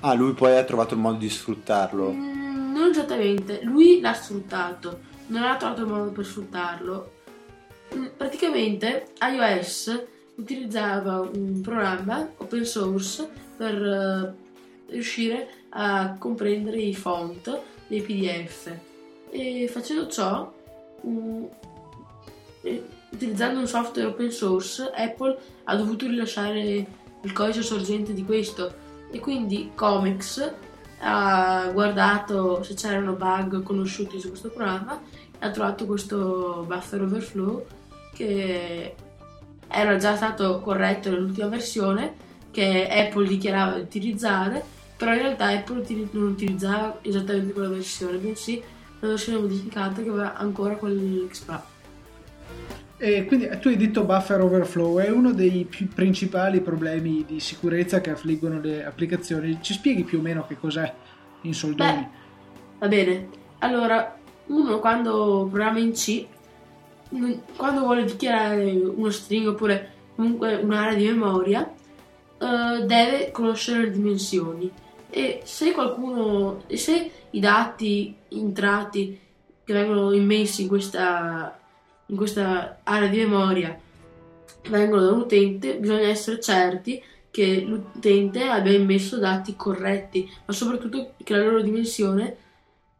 Ah, 0.00 0.14
lui 0.14 0.32
poi 0.32 0.56
ha 0.56 0.64
trovato 0.64 0.94
il 0.94 1.00
modo 1.00 1.18
di 1.18 1.30
sfruttarlo. 1.30 2.10
Mm, 2.10 2.72
non 2.74 2.90
esattamente, 2.90 3.60
lui 3.62 4.00
l'ha 4.00 4.14
sfruttato, 4.14 5.00
non 5.28 5.42
ha 5.44 5.56
trovato 5.56 5.82
il 5.82 5.88
modo 5.88 6.10
per 6.10 6.24
sfruttarlo. 6.24 7.12
Mm, 7.94 8.06
Praticamente 8.16 9.12
iOS 9.20 10.04
utilizzava 10.34 11.20
un 11.20 11.60
programma 11.60 12.28
open 12.36 12.64
source 12.64 13.28
per 13.56 13.82
eh, 13.82 14.34
riuscire 14.88 15.48
a 15.70 16.16
comprendere 16.18 16.78
i 16.78 16.94
font 16.94 17.60
dei 17.86 18.02
PDF 18.02 18.70
e 19.30 19.68
facendo 19.70 20.08
ciò, 20.08 20.52
utilizzando 23.12 23.60
un 23.60 23.66
software 23.66 24.08
open 24.08 24.30
source, 24.30 24.90
Apple 24.94 25.38
ha 25.64 25.76
dovuto 25.76 26.06
rilasciare 26.06 26.86
il 27.22 27.32
codice 27.32 27.62
sorgente 27.62 28.12
di 28.12 28.24
questo. 28.24 28.80
E 29.10 29.20
quindi 29.20 29.70
Comics 29.74 30.52
ha 31.00 31.68
guardato 31.72 32.62
se 32.62 32.74
c'erano 32.74 33.12
bug 33.12 33.62
conosciuti 33.62 34.20
su 34.20 34.28
questo 34.28 34.50
programma 34.50 35.00
e 35.38 35.46
ha 35.46 35.50
trovato 35.50 35.84
questo 35.84 36.64
buffer 36.66 37.02
overflow 37.02 37.66
che 38.14 38.94
era 39.68 39.96
già 39.96 40.14
stato 40.14 40.60
corretto 40.60 41.10
nell'ultima 41.10 41.48
versione 41.48 42.14
che 42.52 42.86
Apple 42.88 43.26
dichiarava 43.26 43.74
di 43.74 43.80
utilizzare 43.80 44.62
però 44.96 45.12
in 45.12 45.18
realtà 45.18 45.46
Apple 45.48 45.84
non 46.12 46.28
utilizzava 46.28 46.98
esattamente 47.02 47.52
quella 47.52 47.70
versione 47.70 48.18
bensì 48.18 48.62
una 49.00 49.10
versione 49.10 49.40
modificata 49.40 50.02
che 50.02 50.08
aveva 50.08 50.36
ancora 50.36 50.76
quell'expa 50.76 51.71
E 53.04 53.24
quindi 53.24 53.48
tu 53.58 53.66
hai 53.66 53.76
detto 53.76 54.04
buffer 54.04 54.40
overflow, 54.40 55.00
è 55.00 55.10
uno 55.10 55.32
dei 55.32 55.66
più 55.68 55.88
principali 55.88 56.60
problemi 56.60 57.24
di 57.26 57.40
sicurezza 57.40 58.00
che 58.00 58.10
affliggono 58.10 58.60
le 58.60 58.84
applicazioni. 58.84 59.58
Ci 59.60 59.72
spieghi 59.72 60.04
più 60.04 60.20
o 60.20 60.22
meno 60.22 60.46
che 60.46 60.56
cos'è 60.56 60.94
in 61.40 61.52
soldoni? 61.52 61.90
Beh, 61.90 62.08
va 62.78 62.86
bene. 62.86 63.28
Allora, 63.58 64.16
uno 64.46 64.78
quando 64.78 65.48
programma 65.50 65.80
in 65.80 65.90
C, 65.90 66.24
non- 67.08 67.42
quando 67.56 67.80
vuole 67.80 68.04
dichiarare 68.04 68.70
uno 68.70 69.10
string 69.10 69.48
oppure 69.48 69.94
comunque 70.14 70.54
un'area 70.54 70.94
di 70.94 71.06
memoria, 71.06 71.68
eh, 72.38 72.84
deve 72.86 73.32
conoscere 73.32 73.82
le 73.82 73.90
dimensioni. 73.90 74.70
E 75.10 75.40
se 75.42 75.72
qualcuno, 75.72 76.62
e 76.68 76.76
se 76.76 77.10
i 77.30 77.40
dati 77.40 78.14
entrati 78.28 79.18
che 79.64 79.72
vengono 79.72 80.12
immessi 80.12 80.62
in 80.62 80.68
questa, 80.68 81.58
in 82.12 82.18
questa 82.18 82.80
area 82.82 83.08
di 83.08 83.16
memoria 83.16 83.76
vengono 84.68 85.02
da 85.02 85.12
un 85.12 85.20
utente, 85.20 85.76
bisogna 85.76 86.08
essere 86.08 86.40
certi 86.40 87.02
che 87.30 87.64
l'utente 87.66 88.42
abbia 88.42 88.72
immesso 88.72 89.16
dati 89.16 89.56
corretti, 89.56 90.30
ma 90.44 90.52
soprattutto 90.52 91.14
che 91.24 91.34
la 91.34 91.42
loro 91.42 91.62
dimensione 91.62 92.36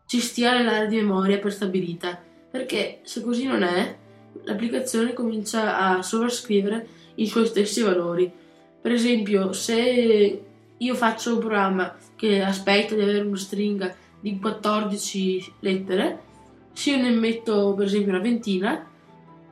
ci 0.06 0.18
stia 0.18 0.56
nell'area 0.56 0.86
di 0.86 0.96
memoria 0.96 1.38
prestabilita. 1.38 2.20
Perché 2.50 3.00
se 3.02 3.20
così 3.20 3.44
non 3.44 3.62
è, 3.62 3.96
l'applicazione 4.44 5.12
comincia 5.12 5.78
a 5.78 6.02
sovrascrivere 6.02 6.86
i 7.16 7.26
suoi 7.26 7.46
stessi 7.46 7.82
valori. 7.82 8.30
Per 8.80 8.90
esempio, 8.90 9.52
se 9.52 10.42
io 10.76 10.94
faccio 10.94 11.34
un 11.34 11.38
programma 11.38 11.94
che 12.16 12.42
aspetta 12.42 12.94
di 12.94 13.02
avere 13.02 13.20
una 13.20 13.36
stringa 13.36 13.94
di 14.18 14.38
14 14.38 15.52
lettere, 15.60 16.20
se 16.72 16.90
io 16.92 17.02
ne 17.02 17.10
metto 17.10 17.74
per 17.74 17.86
esempio 17.86 18.12
una 18.12 18.22
ventina, 18.22 18.86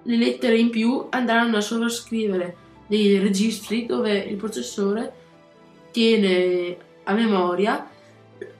le 0.02 0.16
lettere 0.16 0.56
in 0.58 0.70
più 0.70 1.06
andranno 1.10 1.56
a 1.56 1.60
sovrascrivere 1.60 2.56
dei 2.86 3.18
registri 3.18 3.86
dove 3.86 4.16
il 4.18 4.36
processore 4.36 5.12
tiene 5.90 6.76
a 7.04 7.12
memoria 7.12 7.88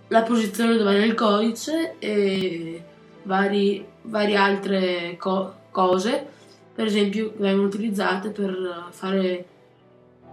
la 0.09 0.22
posizione 0.22 0.76
dove 0.76 0.96
è 0.96 0.98
nel 0.98 1.14
codice 1.14 1.94
e 1.98 2.83
vari, 3.22 3.85
varie 4.03 4.37
altre 4.37 5.16
co- 5.16 5.55
cose, 5.70 6.26
per 6.74 6.87
esempio, 6.87 7.31
che 7.31 7.38
vengono 7.38 7.68
utilizzate 7.68 8.31
per 8.31 8.88
fare, 8.90 9.46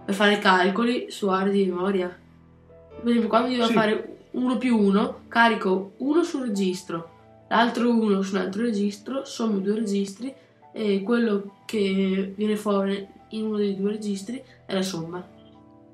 per 0.04 0.14
fare 0.14 0.38
calcoli 0.40 1.10
su 1.10 1.28
aree 1.28 1.52
di 1.52 1.66
memoria. 1.66 2.08
Per 2.08 3.08
esempio, 3.08 3.28
quando 3.28 3.50
io 3.50 3.56
devo 3.56 3.68
Sì. 3.68 3.74
fare 3.74 4.16
1 4.32 4.58
più 4.58 4.76
1, 4.76 5.20
carico 5.28 5.92
uno 5.98 6.24
sul 6.24 6.48
registro, 6.48 7.10
l'altro 7.48 7.88
1 7.88 8.22
su 8.22 8.34
un 8.34 8.40
altro 8.40 8.62
registro, 8.62 9.24
sommo 9.24 9.58
due 9.58 9.76
registri 9.76 10.34
e 10.78 11.02
quello 11.02 11.56
che 11.66 12.32
viene 12.36 12.54
fuori 12.54 13.04
in 13.30 13.46
uno 13.46 13.56
dei 13.56 13.74
due 13.74 13.90
registri 13.90 14.40
è 14.64 14.72
la 14.72 14.82
somma. 14.82 15.26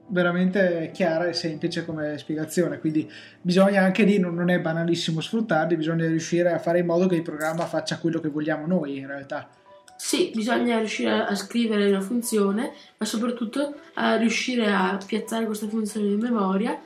veramente 0.09 0.91
chiara 0.93 1.27
e 1.27 1.33
semplice 1.33 1.85
come 1.85 2.19
spiegazione, 2.19 2.79
quindi 2.79 3.11
bisogna 3.41 3.83
anche 3.83 4.03
lì, 4.05 4.19
non 4.19 4.51
è 4.51 4.61
banalissimo 4.61 5.21
sfruttarli, 5.21 5.77
bisogna 5.77 6.07
riuscire 6.07 6.53
a 6.53 6.59
fare 6.59 6.81
in 6.81 6.87
modo 6.87 7.07
che 7.07 7.17
il 7.17 7.23
programma 7.23 7.65
faccia 7.65 7.99
quello 7.99 8.21
che 8.21 8.29
vogliamo 8.29 8.67
noi 8.67 8.99
in 8.99 9.07
realtà. 9.07 9.49
Sì, 9.97 10.31
bisogna 10.35 10.79
riuscire 10.79 11.11
a 11.11 11.35
scrivere 11.35 11.89
una 11.89 12.01
funzione, 12.01 12.73
ma 12.99 13.07
soprattutto 13.07 13.75
a 13.95 14.17
riuscire 14.17 14.71
a 14.71 14.99
piazzare 15.05 15.47
questa 15.47 15.69
funzione 15.69 16.09
in 16.09 16.19
memoria 16.19 16.79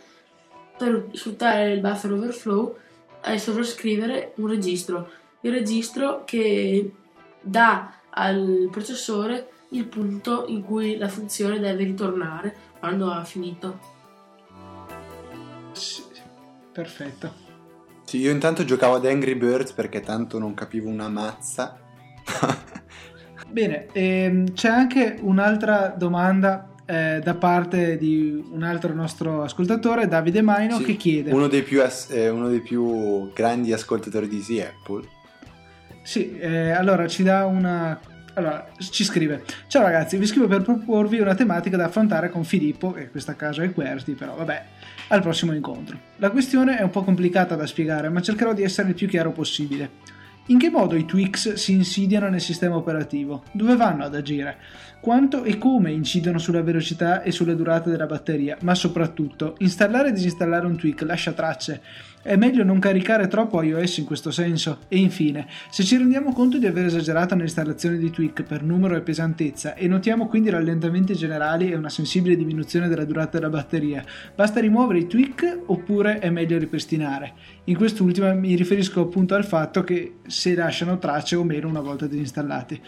per 0.77 1.09
sfruttare 1.13 1.73
il 1.73 1.81
buffer 1.81 2.13
overflow 2.13 2.77
e 3.25 3.39
sovrascrivere 3.39 4.33
un 4.37 4.47
registro. 4.47 5.11
Il 5.41 5.53
registro 5.53 6.23
che 6.25 6.93
dà 7.49 7.93
al 8.11 8.69
processore 8.71 9.51
il 9.71 9.87
punto 9.87 10.47
in 10.49 10.63
cui 10.63 10.97
la 10.97 11.09
funzione 11.09 11.59
deve 11.59 11.85
ritornare 11.85 12.55
quando 12.79 13.11
ha 13.11 13.25
finito. 13.25 13.79
Sì, 15.73 16.03
perfetto. 16.73 17.47
Sì, 18.05 18.19
io 18.19 18.31
intanto 18.31 18.65
giocavo 18.65 18.95
ad 18.95 19.07
Angry 19.07 19.35
Birds 19.35 19.73
perché 19.73 20.01
tanto 20.01 20.39
non 20.39 20.55
capivo 20.55 20.89
una 20.89 21.09
mazza. 21.09 21.79
Bene, 23.49 23.89
ehm, 23.93 24.53
c'è 24.53 24.69
anche 24.69 25.19
un'altra 25.21 25.95
domanda 25.97 26.75
eh, 26.87 27.21
da 27.23 27.35
parte 27.35 27.99
di 27.99 28.43
un 28.51 28.63
altro 28.63 28.95
nostro 28.95 29.43
ascoltatore, 29.43 30.09
Davide 30.09 30.41
Maino, 30.41 30.79
Sì, 30.79 30.85
che 30.85 30.97
chiede... 30.97 31.33
Uno 31.33 31.49
dei, 31.49 31.63
più 31.63 31.83
as- 31.83 32.11
eh, 32.11 32.31
uno 32.31 32.49
dei 32.49 32.61
più 32.61 33.31
grandi 33.33 33.73
ascoltatori 33.73 34.27
di 34.27 34.37
Easy 34.37 34.61
Apple. 34.61 35.17
Sì, 36.09 36.39
eh, 36.39 36.71
allora 36.71 37.07
ci 37.07 37.23
dà 37.23 37.45
una. 37.45 38.01
Allora, 38.33 38.67
ci 38.79 39.05
scrive: 39.05 39.45
Ciao 39.67 39.83
ragazzi, 39.83 40.17
vi 40.17 40.25
scrivo 40.25 40.47
per 40.47 40.63
proporvi 40.63 41.21
una 41.21 41.35
tematica 41.35 41.77
da 41.77 41.85
affrontare 41.85 42.31
con 42.31 42.45
Filippo, 42.45 42.93
che 42.93 43.03
in 43.03 43.11
questo 43.11 43.37
caso 43.37 43.61
è 43.61 43.71
Querti, 43.75 44.13
però 44.13 44.35
vabbè, 44.35 44.65
al 45.09 45.21
prossimo 45.21 45.53
incontro. 45.53 45.99
La 46.17 46.31
questione 46.31 46.79
è 46.79 46.83
un 46.83 46.89
po' 46.89 47.05
complicata 47.05 47.57
da 47.57 47.67
spiegare, 47.67 48.09
ma 48.09 48.23
cercherò 48.23 48.55
di 48.55 48.63
essere 48.63 48.89
il 48.89 48.95
più 48.95 49.07
chiaro 49.07 49.33
possibile. 49.33 49.91
In 50.47 50.59
che 50.59 50.71
modo 50.71 50.97
i 50.97 51.05
tweaks 51.05 51.53
si 51.53 51.73
insidiano 51.73 52.31
nel 52.31 52.41
sistema 52.41 52.77
operativo? 52.77 53.43
Dove 53.53 53.77
vanno 53.77 54.05
ad 54.05 54.15
agire? 54.15 54.57
Quanto 55.01 55.45
e 55.45 55.59
come 55.59 55.93
incidono 55.93 56.39
sulla 56.39 56.61
velocità 56.61 57.23
e 57.23 57.31
sulla 57.31 57.55
durata 57.55 57.89
della 57.89 58.07
batteria? 58.07 58.59
Ma 58.63 58.75
soprattutto, 58.75 59.55
installare 59.59 60.09
e 60.09 60.13
disinstallare 60.13 60.67
un 60.67 60.77
tweak 60.77 61.03
lascia 61.03 61.33
tracce. 61.33 61.81
È 62.21 62.35
meglio 62.35 62.65
non 62.65 62.81
caricare 62.81 63.29
troppo 63.29 63.63
iOS 63.63 63.99
in 63.99 64.05
questo 64.05 64.33
senso. 64.33 64.81
E 64.89 64.99
infine, 64.99 65.47
se 65.71 65.85
ci 65.85 65.97
rendiamo 65.97 66.33
conto 66.33 66.59
di 66.59 66.67
aver 66.67 66.87
esagerato 66.87 67.37
nell'installazione 67.37 67.97
di 67.97 68.11
tweak 68.11 68.43
per 68.43 68.65
numero 68.65 68.97
e 68.97 69.01
pesantezza 69.03 69.75
e 69.75 69.87
notiamo 69.87 70.27
quindi 70.27 70.51
rallentamenti 70.51 71.15
generali 71.15 71.71
e 71.71 71.77
una 71.77 71.89
sensibile 71.89 72.37
diminuzione 72.37 72.89
della 72.89 73.05
durata 73.05 73.39
della 73.39 73.51
batteria, 73.51 74.05
basta 74.35 74.59
rimuovere 74.59 74.99
i 74.99 75.07
tweak 75.07 75.61
oppure 75.67 76.19
è 76.19 76.29
meglio 76.29 76.59
ripristinare? 76.59 77.35
In 77.65 77.77
quest'ultima 77.77 78.33
mi 78.33 78.57
riferisco 78.57 79.01
appunto 79.01 79.37
al 79.37 79.45
fatto 79.45 79.85
che 79.85 80.17
se 80.27 80.57
lasciano 80.57 80.99
tracce 80.99 81.37
o 81.37 81.45
meno 81.45 81.69
una 81.69 81.81
volta 81.81 82.09
disinstallati. 82.09 82.83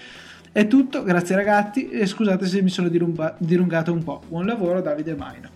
È 0.53 0.67
tutto, 0.67 1.05
grazie 1.05 1.37
ragazzi 1.37 1.89
e 1.91 2.07
scusate 2.07 2.45
se 2.45 2.61
mi 2.61 2.71
sono 2.71 2.89
dilunga- 2.89 3.37
dilungato 3.39 3.93
un 3.93 4.03
po'. 4.03 4.21
Buon 4.27 4.47
lavoro 4.47 4.81
Davide 4.81 5.15
Maino. 5.15 5.49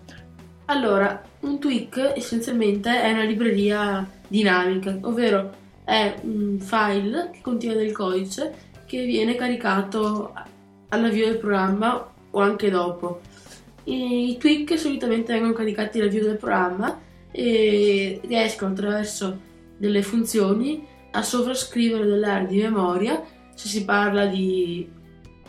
Allora, 0.67 1.21
un 1.41 1.59
tweak 1.59 2.13
essenzialmente 2.15 3.01
è 3.01 3.11
una 3.11 3.25
libreria 3.25 4.09
dinamica, 4.25 4.97
ovvero 5.01 5.53
è 5.83 6.15
un 6.21 6.57
file 6.61 7.29
che 7.33 7.39
contiene 7.41 7.75
del 7.75 7.91
codice 7.91 8.53
che 8.85 9.03
viene 9.03 9.35
caricato 9.35 10.33
all'avvio 10.87 11.25
del 11.25 11.39
programma 11.39 12.13
o 12.31 12.39
anche 12.39 12.69
dopo. 12.69 13.19
I 13.83 14.37
tweak 14.39 14.79
solitamente 14.79 15.33
vengono 15.33 15.51
caricati 15.51 15.99
all'avvio 15.99 16.23
del 16.23 16.37
programma 16.37 16.97
e 17.31 18.21
riescono 18.23 18.71
attraverso 18.71 19.39
delle 19.77 20.01
funzioni 20.01 20.87
a 21.11 21.21
sovrascrivere 21.21 22.05
delle 22.05 22.27
aree 22.27 22.47
di 22.47 22.61
memoria 22.61 23.21
se 23.55 23.67
si 23.67 23.83
parla 23.83 24.27
di, 24.27 24.87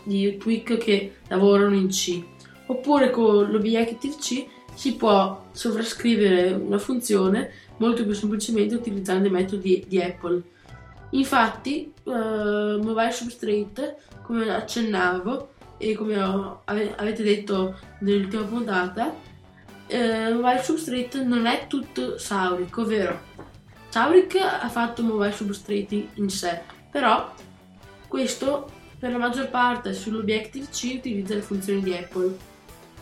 di 0.03 0.37
tweak 0.39 0.79
che 0.79 1.17
lavorano 1.29 1.75
in 1.75 1.89
C 1.89 2.23
oppure 2.67 3.11
con 3.11 3.51
l'Objective-C 3.51 4.47
si 4.75 4.95
può 4.97 5.47
sovrascrivere 5.53 6.53
una 6.53 6.79
funzione 6.79 7.51
molto 7.79 8.05
più 8.05 8.13
semplicemente 8.13 8.75
utilizzando 8.75 9.29
i 9.29 9.31
metodi 9.31 9.85
di 9.87 10.01
Apple. 10.01 10.43
Infatti, 11.11 11.93
eh, 12.05 12.11
Mobile 12.11 13.13
Substrate, 13.13 13.97
come 14.23 14.51
accennavo 14.51 15.51
e 15.79 15.95
come 15.95 16.21
ho- 16.23 16.63
ave- 16.65 16.95
avete 16.97 17.23
detto 17.23 17.79
nell'ultima 18.01 18.43
puntata, 18.43 19.15
eh, 19.87 20.33
Mobile 20.33 20.63
Substrate 20.63 21.23
non 21.23 21.47
è 21.47 21.67
tutto 21.69 22.19
Sauric, 22.19 22.77
ovvero 22.77 23.21
Sauric 23.89 24.37
ha 24.37 24.69
fatto 24.69 25.03
Mobile 25.03 25.33
Substrate 25.33 26.09
in 26.15 26.29
sé, 26.29 26.61
però 26.91 27.33
questo 28.09 28.71
per 28.99 29.11
la 29.11 29.19
maggior 29.19 29.51
parte 29.51 29.93
sull'Objective 29.93 30.69
C 30.71 30.95
utilizza 30.97 31.35
le 31.35 31.43
funzioni 31.43 31.83
di 31.83 31.95
Apple, 31.95 32.37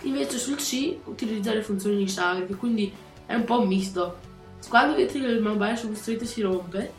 invece 0.03 0.39
sul 0.39 0.57
C 0.57 0.97
utilizza 1.05 1.53
le 1.55 1.63
funzioni 1.63 1.97
di 1.97 2.09
Sauric, 2.09 2.57
quindi 2.57 2.93
è 3.27 3.35
un 3.35 3.45
po' 3.45 3.65
misto. 3.65 4.19
Quando 4.69 4.97
vedete 4.97 5.19
il 5.19 5.41
Mobile 5.41 5.77
Substrate 5.77 6.25
si 6.25 6.41
rompe, 6.41 6.93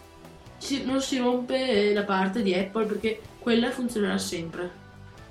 si- 0.57 0.85
non 0.85 1.01
si 1.01 1.17
rompe 1.17 1.93
la 1.93 2.03
parte 2.03 2.41
di 2.41 2.53
Apple 2.53 2.85
perché 2.85 3.19
quella 3.39 3.71
funzionerà 3.71 4.17
sempre. 4.17 4.83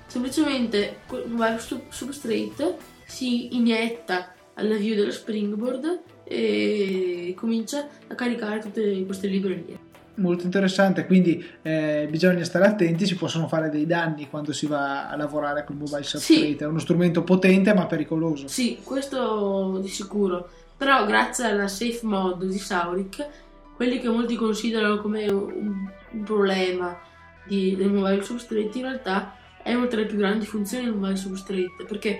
Semplicemente 0.07 0.99
il 1.11 1.31
Mobile 1.31 1.59
Sub- 1.59 1.89
Substrate 1.89 2.77
si 3.05 3.55
inietta 3.55 4.33
all'avvio 4.53 4.95
dello 4.95 5.11
Springboard 5.11 6.01
e 6.23 7.33
comincia 7.35 7.87
a 8.07 8.15
caricare 8.15 8.59
tutte 8.59 9.05
queste 9.05 9.27
librerie. 9.27 9.84
Molto 10.17 10.45
interessante, 10.45 11.05
quindi 11.05 11.45
eh, 11.61 12.07
bisogna 12.09 12.43
stare 12.45 12.65
attenti, 12.65 13.05
si 13.05 13.15
possono 13.15 13.47
fare 13.49 13.69
dei 13.69 13.85
danni 13.85 14.29
quando 14.29 14.53
si 14.53 14.65
va 14.65 15.09
a 15.09 15.15
lavorare 15.17 15.65
col 15.65 15.75
mobile 15.75 16.03
substrate. 16.03 16.41
Sì. 16.41 16.55
È 16.55 16.65
uno 16.65 16.79
strumento 16.79 17.23
potente 17.23 17.73
ma 17.73 17.85
pericoloso. 17.85 18.47
Sì, 18.47 18.79
questo 18.81 19.77
di 19.81 19.89
sicuro. 19.89 20.49
Però 20.77 21.05
grazie 21.05 21.45
alla 21.45 21.67
safe 21.67 21.99
mode 22.03 22.47
di 22.47 22.57
Sauric, 22.57 23.27
quelli 23.75 23.99
che 23.99 24.07
molti 24.07 24.35
considerano 24.35 25.01
come 25.01 25.27
un, 25.27 25.89
un 26.11 26.23
problema 26.23 26.97
di- 27.45 27.75
del 27.75 27.91
mobile 27.91 28.23
substrate, 28.23 28.77
in 28.77 28.83
realtà 28.83 29.35
è 29.61 29.73
una 29.73 29.87
delle 29.87 30.05
più 30.05 30.17
grandi 30.17 30.45
funzioni 30.45 30.85
del 30.85 30.93
mobile 30.93 31.17
substrate, 31.17 31.85
perché 31.87 32.19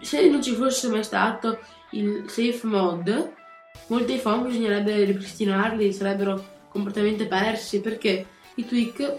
se 0.00 0.28
non 0.28 0.42
ci 0.42 0.52
fosse 0.52 0.88
mai 0.88 1.02
stato 1.04 1.58
il 1.92 2.24
safe 2.26 2.66
mode, 2.66 3.34
molti 3.86 4.14
iPhone 4.14 4.48
bisognerebbe 4.48 5.04
ripristinarli, 5.04 5.92
sarebbero 5.92 6.54
completamente 6.76 7.26
persi, 7.26 7.80
perché 7.80 8.26
i 8.54 8.66
tweak 8.66 9.16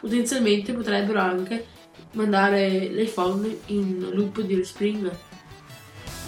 potenzialmente 0.00 0.72
potrebbero 0.72 1.18
anche 1.20 1.66
mandare 2.12 2.88
l'iPhone 2.88 3.58
in 3.66 4.10
loop 4.12 4.40
di 4.42 4.54
respring. 4.54 5.10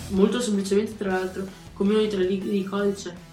Molto 0.09 0.41
semplicemente 0.41 0.97
tra 0.97 1.13
l'altro 1.13 1.47
come 1.73 1.93
noi 1.93 2.09
tre 2.09 2.27
righe 2.27 2.51
di 2.51 2.65
codice. 2.65 3.29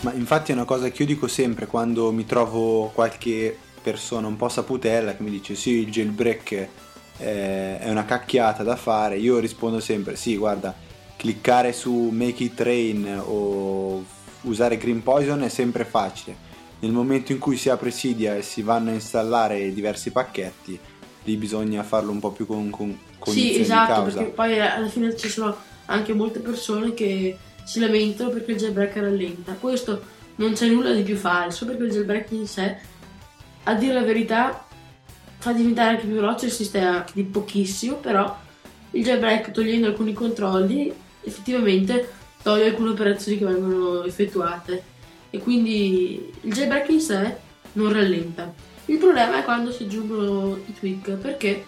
Ma 0.00 0.12
infatti 0.12 0.50
è 0.50 0.54
una 0.54 0.64
cosa 0.64 0.90
che 0.90 1.02
io 1.02 1.08
dico 1.08 1.28
sempre 1.28 1.66
quando 1.66 2.12
mi 2.12 2.26
trovo 2.26 2.90
qualche 2.94 3.56
persona 3.82 4.26
un 4.26 4.36
po' 4.36 4.48
saputella 4.48 5.16
che 5.16 5.22
mi 5.22 5.30
dice 5.30 5.54
sì 5.54 5.70
il 5.70 5.90
jailbreak 5.90 6.68
è 7.16 7.86
una 7.88 8.04
cacchiata 8.04 8.62
da 8.62 8.76
fare, 8.76 9.16
io 9.16 9.38
rispondo 9.38 9.80
sempre 9.80 10.16
sì 10.16 10.36
guarda 10.36 10.74
cliccare 11.16 11.72
su 11.72 12.10
make 12.12 12.42
it 12.44 12.60
rain 12.60 13.22
o 13.24 14.04
usare 14.46 14.76
green 14.76 15.02
poison 15.02 15.42
è 15.42 15.48
sempre 15.48 15.84
facile, 15.84 16.36
nel 16.80 16.92
momento 16.92 17.32
in 17.32 17.38
cui 17.38 17.56
si 17.56 17.68
apre 17.68 17.90
Cydia 17.90 18.36
e 18.36 18.42
si 18.42 18.62
vanno 18.62 18.90
a 18.90 18.94
installare 18.94 19.72
diversi 19.72 20.10
pacchetti 20.10 20.78
lì 21.26 21.36
bisogna 21.36 21.82
farlo 21.82 22.12
un 22.12 22.20
po' 22.20 22.30
più 22.30 22.46
con, 22.46 22.70
con 22.70 22.96
sì 23.24 23.58
esatto 23.58 24.02
perché 24.02 24.24
poi 24.26 24.60
alla 24.60 24.88
fine 24.88 25.16
ci 25.16 25.28
sono 25.28 25.54
anche 25.86 26.14
molte 26.14 26.38
persone 26.38 26.94
che 26.94 27.36
si 27.64 27.80
lamentano 27.80 28.30
perché 28.30 28.52
il 28.52 28.58
jailbreak 28.58 28.96
rallenta. 28.96 29.54
Questo 29.54 30.14
non 30.36 30.52
c'è 30.52 30.68
nulla 30.68 30.92
di 30.92 31.02
più 31.02 31.16
falso 31.16 31.66
perché 31.66 31.82
il 31.84 31.90
jailbreak 31.90 32.30
in 32.30 32.46
sé 32.46 32.76
a 33.64 33.74
dire 33.74 33.94
la 33.94 34.02
verità 34.02 34.64
fa 35.38 35.52
diventare 35.52 35.90
anche 35.90 36.06
più 36.06 36.14
veloce 36.14 36.46
il 36.46 36.52
sistema 36.52 37.04
di 37.12 37.24
pochissimo 37.24 37.96
però 37.96 38.38
il 38.92 39.02
jailbreak 39.02 39.50
togliendo 39.50 39.88
alcuni 39.88 40.12
controlli 40.12 40.92
effettivamente 41.22 42.12
toglie 42.46 42.66
alcune 42.66 42.90
operazioni 42.90 43.38
che 43.38 43.44
vengono 43.44 44.04
effettuate. 44.04 44.80
E 45.30 45.38
quindi 45.40 46.32
il 46.42 46.52
jailbreak 46.52 46.88
in 46.90 47.00
sé 47.00 47.36
non 47.72 47.92
rallenta. 47.92 48.54
Il 48.84 48.98
problema 48.98 49.40
è 49.40 49.42
quando 49.42 49.72
si 49.72 49.82
aggiungono 49.82 50.56
i 50.64 50.72
tweak 50.72 51.10
perché 51.14 51.64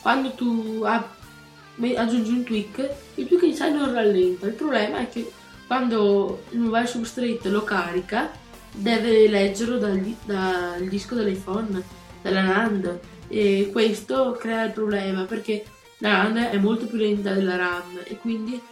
quando 0.00 0.30
tu 0.30 0.84
aggiungi 0.84 2.30
un 2.30 2.44
tweak 2.44 2.90
il 3.16 3.26
tweak 3.26 3.42
in 3.42 3.54
sé 3.56 3.70
non 3.70 3.92
rallenta. 3.92 4.46
Il 4.46 4.52
problema 4.52 4.98
è 4.98 5.08
che 5.08 5.28
quando 5.66 6.44
il 6.50 6.60
mobile 6.60 6.86
substrate 6.86 7.48
lo 7.48 7.64
carica 7.64 8.30
deve 8.70 9.26
leggerlo 9.26 9.78
dal, 9.78 10.00
dal 10.24 10.86
disco 10.86 11.16
dell'iPhone 11.16 11.82
dalla 12.22 12.42
NAND 12.42 13.00
e 13.26 13.70
questo 13.72 14.36
crea 14.38 14.66
il 14.66 14.72
problema 14.72 15.24
perché 15.24 15.64
la 15.98 16.22
NAND 16.22 16.36
è 16.50 16.58
molto 16.58 16.86
più 16.86 16.98
lenta 16.98 17.32
della 17.32 17.56
RAM 17.56 17.98
e 18.04 18.16
quindi 18.18 18.70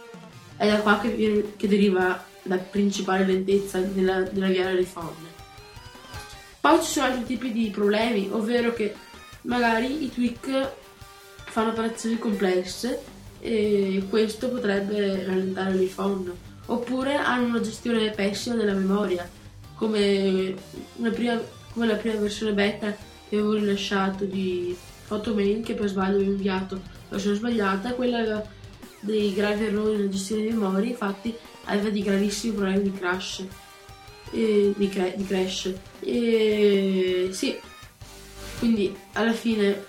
è 0.61 0.69
da 0.69 0.79
qua 0.79 0.99
che, 0.99 1.09
viene- 1.09 1.55
che 1.57 1.67
deriva 1.67 2.23
la 2.43 2.57
principale 2.57 3.25
lentezza 3.25 3.79
nella, 3.79 4.19
nell'avviare 4.19 4.75
l'iPhone 4.75 5.31
poi 6.61 6.79
ci 6.83 6.91
sono 6.91 7.07
altri 7.07 7.25
tipi 7.25 7.51
di 7.51 7.71
problemi, 7.71 8.29
ovvero 8.31 8.71
che 8.71 8.93
magari 9.41 10.03
i 10.03 10.11
tweak 10.11 10.69
fanno 11.33 11.71
operazioni 11.71 12.19
complesse 12.19 13.01
e 13.39 14.05
questo 14.07 14.47
potrebbe 14.49 15.25
rallentare 15.25 15.73
l'iPhone. 15.73 16.31
Oppure 16.67 17.15
hanno 17.15 17.47
una 17.47 17.61
gestione 17.61 18.11
pessima 18.11 18.53
della 18.53 18.73
memoria, 18.73 19.27
come, 19.73 20.53
prima- 21.11 21.41
come 21.73 21.87
la 21.87 21.95
prima 21.95 22.19
versione 22.19 22.53
beta 22.53 22.95
che 23.27 23.35
avevo 23.35 23.53
rilasciato 23.53 24.25
di 24.25 24.77
Photomail 25.07 25.63
che 25.63 25.73
per 25.73 25.89
sbaglio 25.89 26.17
avevo 26.17 26.29
inviato 26.29 26.75
la 26.75 26.81
versione 27.09 27.37
sbagliata, 27.37 27.93
quella 27.93 28.45
dei 29.01 29.33
gravi 29.33 29.65
errori 29.65 29.97
nella 29.97 30.09
gestione 30.09 30.43
di 30.43 30.51
memoria, 30.51 30.89
infatti 30.89 31.35
aveva 31.65 31.89
dei 31.89 32.01
gravissimi 32.01 32.55
problemi 32.55 32.83
di 32.83 32.93
crash 32.93 33.45
e 34.31 34.73
di, 34.75 34.89
cra- 34.89 35.13
di 35.13 35.25
crash 35.25 35.73
e 35.99 37.29
sì 37.31 37.59
quindi 38.59 38.95
alla 39.13 39.33
fine 39.33 39.83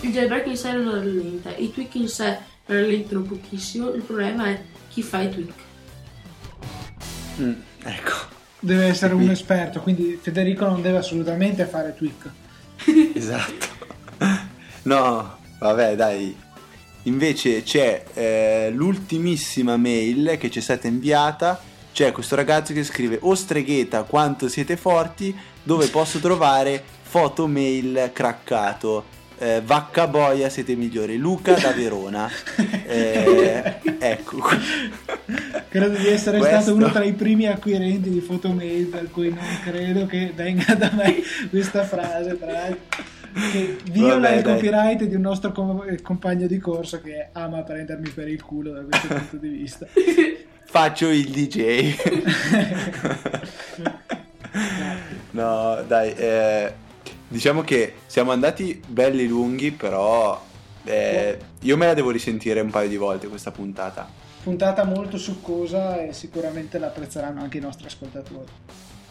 il 0.00 0.10
jailbreak 0.10 0.46
in 0.46 0.56
sé 0.56 0.72
non 0.72 0.94
rallenta 0.94 1.54
i 1.56 1.70
tweak 1.70 1.94
in 1.96 2.08
sé 2.08 2.38
rallentano 2.66 3.22
pochissimo 3.22 3.90
il 3.90 4.02
problema 4.02 4.48
è 4.48 4.62
chi 4.88 5.02
fa 5.02 5.20
i 5.20 5.30
tweak 5.30 5.68
Mm, 7.40 7.52
ecco, 7.84 8.12
Deve 8.62 8.84
essere 8.84 9.14
un 9.14 9.30
esperto, 9.30 9.80
quindi 9.80 10.18
Federico 10.20 10.66
non 10.66 10.82
deve 10.82 10.98
assolutamente 10.98 11.64
fare 11.64 11.94
tweak. 11.94 12.30
esatto. 13.16 13.66
No, 14.82 15.38
vabbè, 15.58 15.96
dai. 15.96 16.36
Invece 17.04 17.62
c'è 17.62 18.04
eh, 18.14 18.70
l'ultimissima 18.72 19.76
mail 19.76 20.36
che 20.38 20.50
ci 20.50 20.58
è 20.58 20.62
stata 20.62 20.86
inviata. 20.86 21.60
C'è 21.92 22.12
questo 22.12 22.36
ragazzo 22.36 22.72
che 22.72 22.84
scrive: 22.84 23.18
O 23.22 23.34
stregheta, 23.34 24.02
quanto 24.02 24.48
siete 24.48 24.76
forti, 24.76 25.34
dove 25.62 25.86
posso 25.88 26.18
trovare 26.18 26.82
foto 27.02 27.46
mail 27.46 28.10
craccato? 28.12 29.18
Eh, 29.38 29.62
vacca 29.64 30.06
boia, 30.06 30.50
siete 30.50 30.74
migliori. 30.76 31.16
Luca 31.16 31.54
da 31.54 31.72
Verona. 31.72 32.30
Eh, 32.90 33.76
ecco. 34.00 34.42
Credo 35.68 35.96
di 35.96 36.08
essere 36.08 36.38
Questo- 36.38 36.60
stato 36.60 36.74
uno 36.74 36.90
tra 36.90 37.04
i 37.04 37.12
primi 37.12 37.46
acquirenti 37.46 38.10
di 38.10 38.18
Photomail, 38.18 38.86
per 38.86 39.08
cui 39.12 39.28
non 39.28 39.44
credo 39.62 40.06
che 40.06 40.32
venga 40.34 40.74
da 40.74 40.90
me 40.92 41.22
questa 41.48 41.84
frase, 41.84 42.36
tra 42.36 42.50
l'altro, 42.50 43.04
che 43.52 43.78
viola 43.90 44.14
Vabbè, 44.14 44.36
il 44.36 44.42
dai. 44.42 44.54
copyright 44.54 45.04
di 45.04 45.14
un 45.14 45.20
nostro 45.22 45.52
com- 45.52 45.84
eh, 45.88 46.00
compagno 46.02 46.46
di 46.46 46.58
corso 46.58 47.00
che 47.00 47.28
ama 47.32 47.62
prendermi 47.62 48.10
per 48.10 48.28
il 48.28 48.42
culo 48.42 48.72
da 48.72 48.82
questo 48.82 49.08
punto 49.08 49.36
di 49.36 49.48
vista. 49.48 49.86
Faccio 50.64 51.08
il 51.08 51.30
DJ. 51.30 51.96
no, 55.32 55.82
dai, 55.86 56.14
eh, 56.14 56.72
diciamo 57.26 57.62
che 57.62 57.94
siamo 58.06 58.30
andati 58.30 58.80
belli 58.86 59.26
lunghi, 59.26 59.72
però 59.72 60.40
eh, 60.84 61.38
io 61.62 61.76
me 61.76 61.86
la 61.86 61.94
devo 61.94 62.10
risentire 62.10 62.60
un 62.60 62.70
paio 62.70 62.88
di 62.88 62.96
volte 62.96 63.26
questa 63.26 63.50
puntata. 63.50 64.08
Puntata 64.42 64.84
molto 64.84 65.18
succosa 65.18 66.00
e 66.00 66.12
sicuramente 66.12 66.78
la 66.78 66.86
apprezzeranno 66.86 67.42
anche 67.42 67.58
i 67.58 67.60
nostri 67.60 67.86
ascoltatori. 67.86 68.50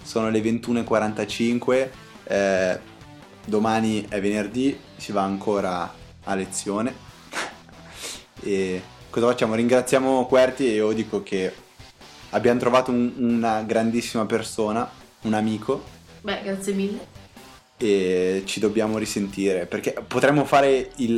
Sono 0.01 0.30
le 0.30 0.39
21.45, 0.39 1.89
eh, 2.24 2.80
domani 3.50 4.06
è 4.08 4.22
venerdì, 4.22 4.78
si 4.97 5.12
va 5.12 5.24
ancora 5.24 5.93
a 6.24 6.36
lezione. 6.36 6.93
e 8.41 8.82
cosa 9.10 9.28
facciamo? 9.28 9.56
Ringraziamo 9.56 10.26
Querti 10.26 10.68
e 10.68 10.76
io 10.76 10.91
dico 10.91 11.24
che 11.24 11.52
abbiamo 12.32 12.60
trovato 12.60 12.91
un- 12.91 13.14
una 13.18 13.62
grandissima 13.64 14.26
persona, 14.26 14.89
un 15.22 15.34
amico. 15.34 15.84
beh 16.22 16.41
grazie 16.43 16.74
mille 16.74 17.18
e 17.82 18.43
ci 18.45 18.60
dobbiamo 18.60 18.97
risentire 18.97 19.66
perché 19.66 19.95
potremmo 20.06 20.43
fare 20.43 20.89
il, 20.97 21.08
il, 21.08 21.18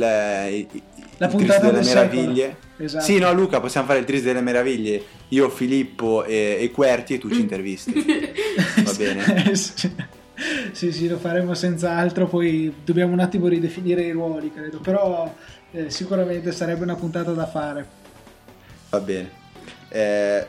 La 1.16 1.26
il 1.26 1.30
puntata 1.32 1.58
Tris 1.58 1.72
delle 1.72 1.84
meraviglie. 1.84 2.56
Esatto. 2.76 3.04
Sì, 3.04 3.18
no, 3.18 3.32
Luca, 3.32 3.60
possiamo 3.60 3.86
fare 3.88 3.98
il 3.98 4.04
Tris 4.04 4.22
delle 4.22 4.40
meraviglie. 4.40 5.04
Io, 5.28 5.48
Filippo 5.50 6.24
e, 6.24 6.58
e 6.60 6.70
Querti 6.70 7.14
e 7.14 7.18
tu 7.18 7.28
ci 7.30 7.40
intervisti. 7.40 7.92
Va 8.84 8.92
bene. 8.92 9.52
sì. 10.72 10.92
sì, 10.92 11.08
lo 11.08 11.18
faremo 11.18 11.54
senz'altro. 11.54 12.26
Poi 12.26 12.74
dobbiamo 12.84 13.12
un 13.12 13.20
attimo 13.20 13.48
ridefinire 13.48 14.02
i 14.02 14.10
ruoli, 14.10 14.52
credo. 14.52 14.78
Però 14.78 15.34
eh, 15.72 15.90
sicuramente 15.90 16.52
sarebbe 16.52 16.82
una 16.82 16.96
puntata 16.96 17.32
da 17.32 17.46
fare. 17.46 17.86
Va 18.90 19.00
bene. 19.00 19.30
Eh, 19.88 20.46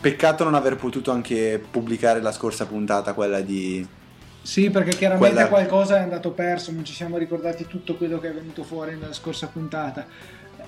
peccato 0.00 0.44
non 0.44 0.54
aver 0.54 0.76
potuto 0.76 1.10
anche 1.10 1.60
pubblicare 1.70 2.20
la 2.20 2.32
scorsa 2.32 2.66
puntata, 2.66 3.12
quella 3.14 3.40
di... 3.40 3.86
Sì, 4.40 4.70
perché 4.70 4.96
chiaramente 4.96 5.34
Quella- 5.34 5.48
qualcosa 5.48 5.96
è 5.96 6.00
andato 6.00 6.30
perso, 6.30 6.72
non 6.72 6.84
ci 6.84 6.94
siamo 6.94 7.18
ricordati 7.18 7.66
tutto 7.66 7.96
quello 7.96 8.18
che 8.18 8.28
è 8.28 8.32
venuto 8.32 8.62
fuori 8.62 8.96
nella 8.96 9.12
scorsa 9.12 9.48
puntata. 9.48 10.06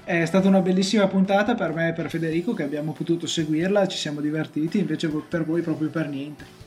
È 0.05 0.25
stata 0.25 0.49
una 0.49 0.61
bellissima 0.61 1.07
puntata 1.07 1.55
per 1.55 1.73
me 1.73 1.89
e 1.89 1.93
per 1.93 2.11
Federico 2.11 2.53
che 2.53 2.65
abbiamo 2.65 2.93
potuto 2.93 3.27
seguirla, 3.27 3.87
ci 3.87 3.97
siamo 3.97 4.21
divertiti, 4.21 4.79
invece 4.79 5.09
per 5.09 5.45
voi 5.45 5.63
proprio 5.63 5.89
per 5.89 6.09
niente. 6.09 6.60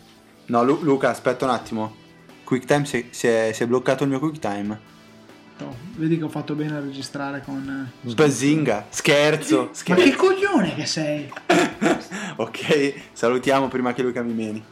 No, 0.47 0.63
Lu- 0.63 0.81
Luca, 0.81 1.09
aspetta 1.09 1.45
un 1.45 1.51
attimo. 1.51 1.95
QuickTime 2.43 2.85
si, 2.85 3.07
si 3.11 3.27
è, 3.27 3.51
si 3.53 3.63
è 3.63 3.67
bloccato 3.67 4.03
il 4.03 4.09
mio 4.09 4.19
QuickTime. 4.19 4.91
No, 5.59 5.75
vedi 5.95 6.17
che 6.17 6.23
ho 6.23 6.29
fatto 6.29 6.55
bene 6.55 6.75
a 6.77 6.79
registrare 6.79 7.41
con... 7.45 7.89
eh, 8.03 8.13
Bazinga, 8.13 8.87
scherzo, 8.89 9.65
Ma 9.65 9.69
scherzo. 9.71 10.03
che 10.03 10.15
coglione 10.15 10.73
che 10.75 10.85
sei! 10.85 11.31
ok, 12.35 12.93
salutiamo 13.13 13.67
prima 13.67 13.93
che 13.93 14.01
Luca 14.01 14.21
mi 14.23 14.33
meni. 14.33 14.63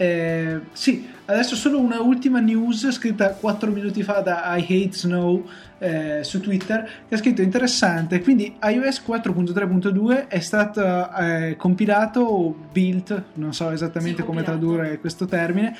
Eh, 0.00 0.60
sì, 0.72 1.08
adesso 1.24 1.56
solo 1.56 1.80
una 1.80 2.00
ultima 2.00 2.38
news 2.38 2.88
scritta 2.92 3.30
4 3.30 3.72
minuti 3.72 4.04
fa 4.04 4.20
da 4.20 4.56
I 4.56 4.62
Hate 4.62 4.92
Snow 4.96 5.44
eh, 5.78 6.20
su 6.22 6.40
Twitter 6.40 6.88
che 7.08 7.16
ha 7.16 7.18
scritto 7.18 7.42
interessante, 7.42 8.20
quindi 8.20 8.56
iOS 8.62 9.02
4.3.2 9.04 10.28
è 10.28 10.38
stato 10.38 11.12
eh, 11.16 11.56
compilato 11.58 12.20
o 12.20 12.54
built, 12.72 13.22
non 13.34 13.52
so 13.52 13.70
esattamente 13.70 14.20
Sì, 14.20 14.26
come 14.26 14.42
compilato. 14.44 14.66
tradurre 14.66 14.98
questo 15.00 15.26
termine. 15.26 15.76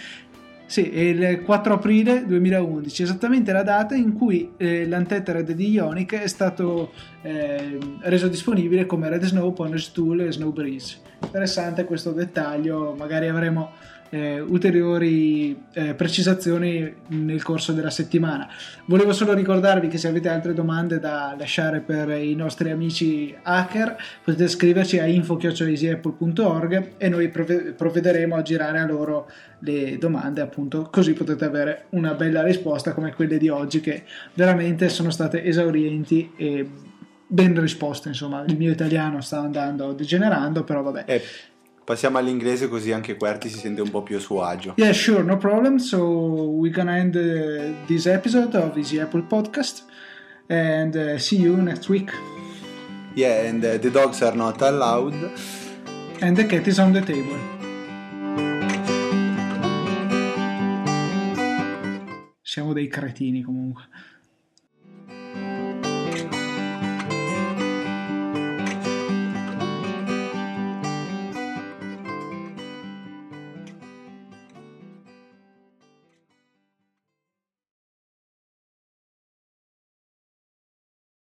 Sì, 0.66 0.90
è 0.90 1.00
il 1.00 1.42
4 1.44 1.74
aprile 1.74 2.26
2011, 2.26 3.02
esattamente 3.02 3.52
la 3.52 3.62
data 3.62 3.94
in 3.94 4.12
cui 4.12 4.50
eh, 4.58 4.86
l'antetere 4.86 5.42
di 5.42 5.70
Ionic 5.70 6.14
è 6.16 6.26
stato 6.26 6.92
eh, 7.22 7.78
reso 8.00 8.28
disponibile 8.28 8.84
come 8.84 9.08
Red 9.08 9.24
Snow, 9.24 9.50
Punish 9.54 9.92
Tool 9.92 10.20
e 10.20 10.32
Snow 10.32 10.52
Breeze. 10.52 10.98
Interessante 11.22 11.84
questo 11.84 12.12
dettaglio, 12.12 12.94
magari 12.98 13.28
avremo 13.28 13.70
eh, 14.10 14.40
ulteriori 14.40 15.64
eh, 15.72 15.94
precisazioni 15.94 16.94
nel 17.08 17.42
corso 17.42 17.72
della 17.72 17.90
settimana. 17.90 18.48
Volevo 18.86 19.12
solo 19.12 19.34
ricordarvi 19.34 19.88
che 19.88 19.98
se 19.98 20.08
avete 20.08 20.28
altre 20.28 20.54
domande 20.54 20.98
da 20.98 21.34
lasciare 21.38 21.80
per 21.80 22.10
i 22.10 22.34
nostri 22.34 22.70
amici 22.70 23.36
hacker 23.42 23.96
potete 24.24 24.48
scriverci 24.48 24.98
a 24.98 25.06
info.easyapple.org 25.06 26.92
e 26.96 27.08
noi 27.08 27.28
provvederemo 27.28 28.34
a 28.36 28.42
girare 28.42 28.78
a 28.78 28.86
loro 28.86 29.30
le 29.60 29.98
domande 29.98 30.40
appunto 30.40 30.88
così 30.90 31.12
potete 31.12 31.44
avere 31.44 31.86
una 31.90 32.14
bella 32.14 32.42
risposta 32.42 32.92
come 32.92 33.12
quelle 33.12 33.38
di 33.38 33.48
oggi 33.48 33.80
che 33.80 34.04
veramente 34.34 34.88
sono 34.88 35.10
state 35.10 35.42
esaurienti 35.42 36.32
e 36.36 36.68
ben 37.26 37.60
risposte 37.60 38.08
insomma 38.08 38.44
il 38.46 38.56
mio 38.56 38.70
italiano 38.70 39.20
sta 39.20 39.40
andando 39.40 39.92
degenerando 39.92 40.64
però 40.64 40.82
vabbè 40.82 41.04
Eh, 41.06 41.22
passiamo 41.88 42.18
all'inglese 42.18 42.68
così 42.68 42.92
anche 42.92 43.16
Querti 43.16 43.48
si 43.48 43.56
sente 43.56 43.80
un 43.80 43.88
po' 43.88 44.02
più 44.02 44.18
a 44.18 44.20
suo 44.20 44.42
agio. 44.42 44.74
Yeah, 44.76 44.92
sure, 44.92 45.22
no 45.22 45.38
problem. 45.38 45.78
So 45.78 45.96
we're 45.98 46.70
gonna 46.70 46.98
end 46.98 47.14
uh, 47.14 47.86
this 47.86 48.04
episode 48.04 48.54
of 48.54 48.76
Easy 48.76 48.98
Apple 48.98 49.22
Podcast, 49.22 49.84
and 50.48 50.94
uh, 50.94 51.16
see 51.16 51.38
you 51.40 51.56
next 51.56 51.88
week. 51.88 52.12
Yeah, 53.14 53.48
and 53.48 53.64
uh, 53.64 53.78
the 53.78 53.88
dogs 53.88 54.20
are 54.20 54.36
not 54.36 54.60
allowed. 54.60 55.14
And 56.20 56.36
the 56.36 56.44
cat 56.44 56.66
is 56.66 56.78
on 56.78 56.92
the 56.92 57.00
table. 57.00 57.38
Siamo 62.42 62.74
dei 62.74 62.88
cretini 62.88 63.42
comunque. 63.42 63.84